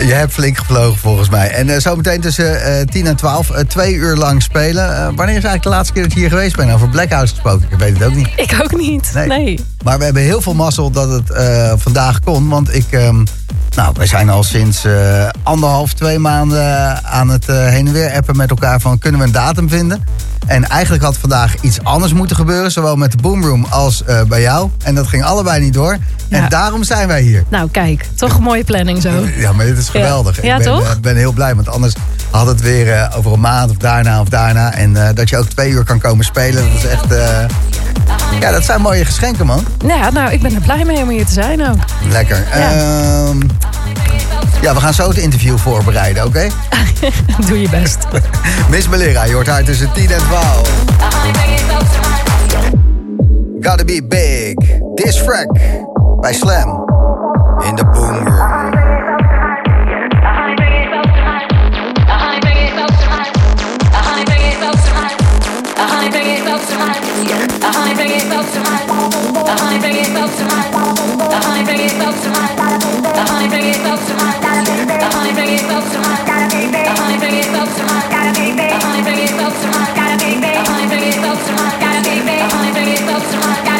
[0.06, 1.50] je, hebt flink gevlogen volgens mij.
[1.50, 4.86] En eh, zometeen tussen eh 10 en 12, eh, twee uur lang spelen.
[4.96, 6.72] Wanneer is eigenlijk de laatste keer dat je hier geweest bent?
[6.72, 7.66] Over Blackhouse gesproken?
[7.70, 8.28] Ik weet het ook niet.
[8.36, 9.60] Ik ook niet, nee.
[9.84, 11.32] Maar we hebben heel veel mazzel dat het
[11.80, 12.48] vandaag kon.
[12.48, 13.24] Want ik, ehm,
[13.76, 18.12] nou, wij zijn al sinds eh, anderhalf, twee maanden aan het eh, heen en weer
[18.12, 20.04] appen met elkaar van kunnen we een datum vinden.
[20.46, 24.40] En eigenlijk had vandaag iets anders moeten gebeuren, zowel met de Boomroom als eh, bij
[24.40, 24.70] jou.
[24.84, 25.96] En dat ging allebei niet door.
[26.28, 27.44] En daarom zijn wij hier.
[27.48, 29.10] Nou, kijk, toch een mooie planning zo.
[29.36, 30.42] Ja, maar dit is geweldig.
[30.42, 30.90] Ja, ik ben, toch?
[30.90, 31.94] eh, ben heel blij, want anders
[32.30, 34.72] had het weer eh, over een maand of daarna of daarna.
[34.72, 37.12] En eh, dat je ook twee uur kan komen spelen, dat is echt...
[37.12, 37.44] eh,
[38.40, 39.64] ja, dat zijn mooie geschenken, man.
[39.86, 41.76] Ja, nou, ik ben er blij mee om hier te zijn ook.
[42.10, 42.46] Lekker.
[42.54, 42.70] Ja.
[42.70, 43.40] Ehm,
[44.60, 46.48] ja, we gaan zo het interview voorbereiden, oké?
[47.46, 47.98] Doe je best.
[48.70, 50.68] Miss Melera, je hoort haar tussen 10 en 12.
[53.60, 54.54] Gotta be big.
[54.94, 55.58] This frack
[56.20, 56.84] bij Slam.
[57.68, 58.69] In de boom room.
[78.10, 80.50] Gotta be big.
[80.50, 81.80] The honey bring it close to mine.
[81.80, 82.40] Gotta be big.
[82.40, 83.79] The honey bring it close to mine.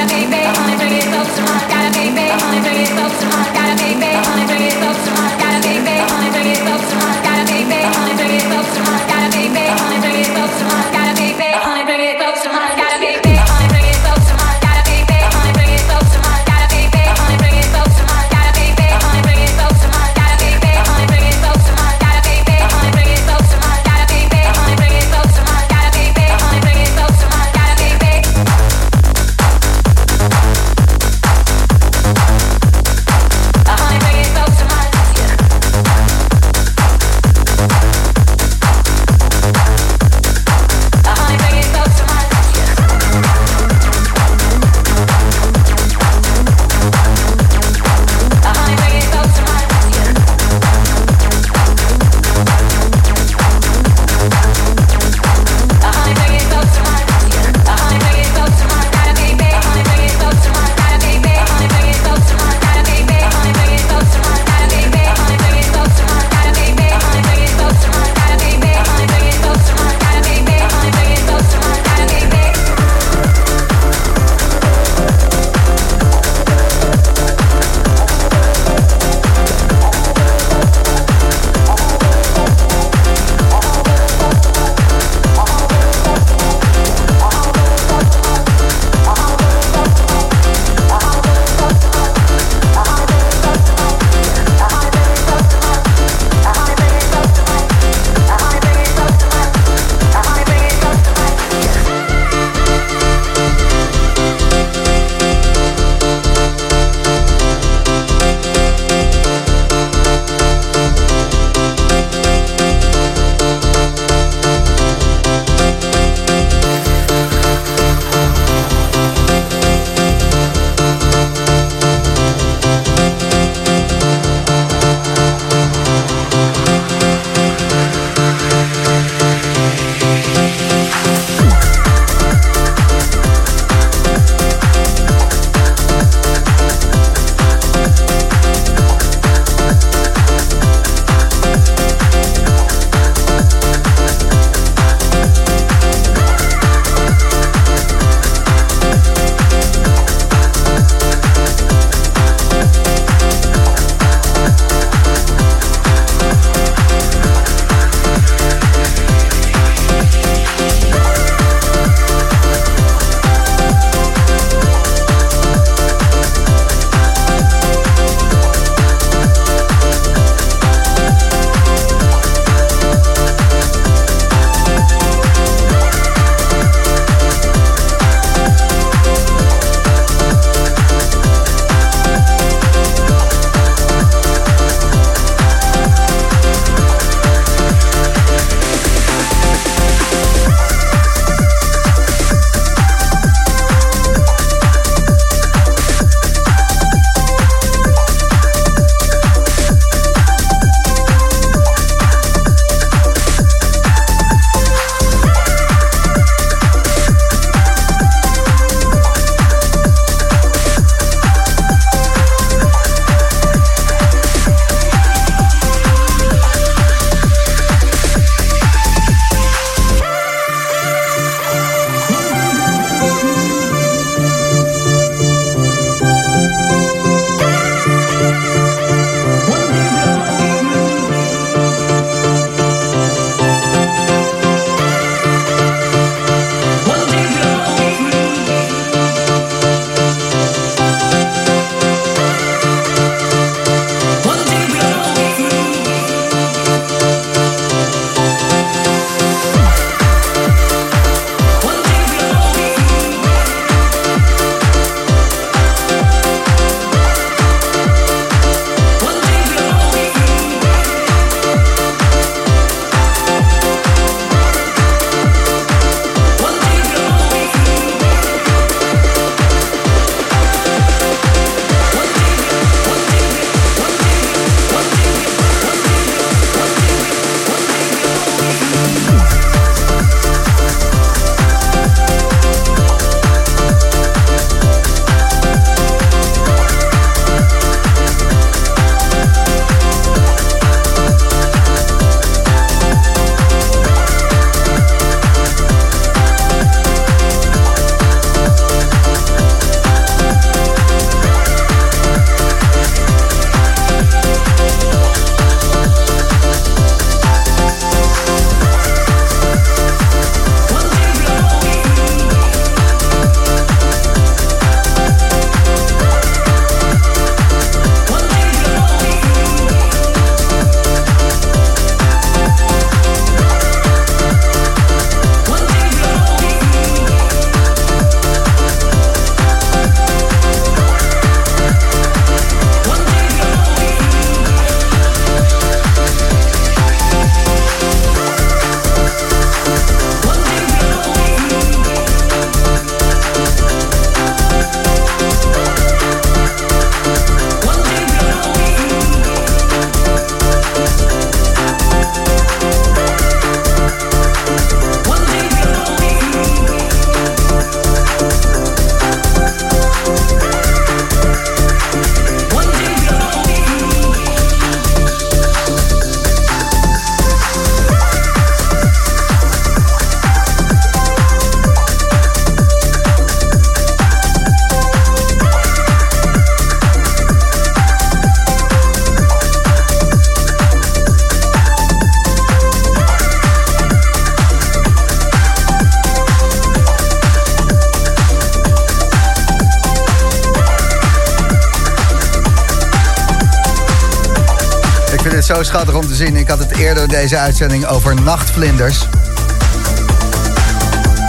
[396.20, 399.08] Ik had het eerder deze uitzending over nachtvlinders.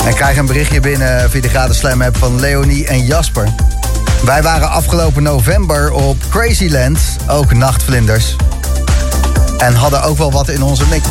[0.06, 3.48] En krijg een berichtje binnen via de gratis slam app van Leonie en Jasper.
[4.26, 8.36] Wij waren afgelopen november op Crazyland, ook nachtvlinders.
[9.58, 11.04] En hadden ook wel wat in onze mik.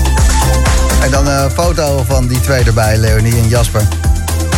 [1.02, 3.82] En dan een foto van die twee erbij, Leonie en Jasper.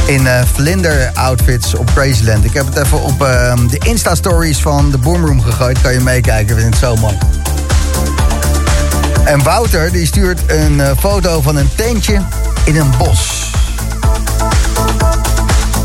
[0.07, 2.45] In eh, vlinder-outfits op Crazyland.
[2.45, 5.81] Ik heb het even op eh, de Insta-stories van de Boomroom gegooid.
[5.81, 7.19] Kan je meekijken, ik vind het zo mooi.
[9.25, 12.23] En Wouter die stuurt een eh, foto van een tentje
[12.65, 13.51] in een bos.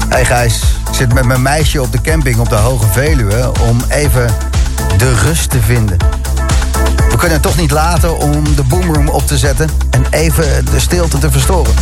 [0.10, 3.52] Hey Gijs, ik zit met mijn meisje op de camping op de Hoge Veluwe...
[3.70, 4.34] om even
[4.98, 5.98] de rust te vinden.
[7.10, 9.70] We kunnen het toch niet laten om de boomroom op te zetten...
[9.90, 11.74] en even de stilte te verstoren.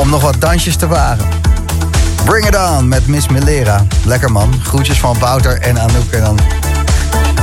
[0.00, 1.26] Om nog wat dansjes te wagen.
[2.24, 3.86] Bring it on met Miss Melera.
[4.04, 4.54] Lekker man.
[4.62, 6.10] Groetjes van Wouter en Anouk.
[6.10, 6.38] En dan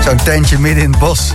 [0.03, 1.33] zo'n tentje midden in het bos...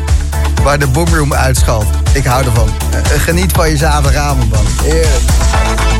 [0.62, 1.86] waar de boomroom uitschalt.
[2.12, 2.68] Ik hou ervan.
[2.90, 4.64] Eh, Geniet van je zaterdagavond, man.
[4.82, 5.97] Heerlijk.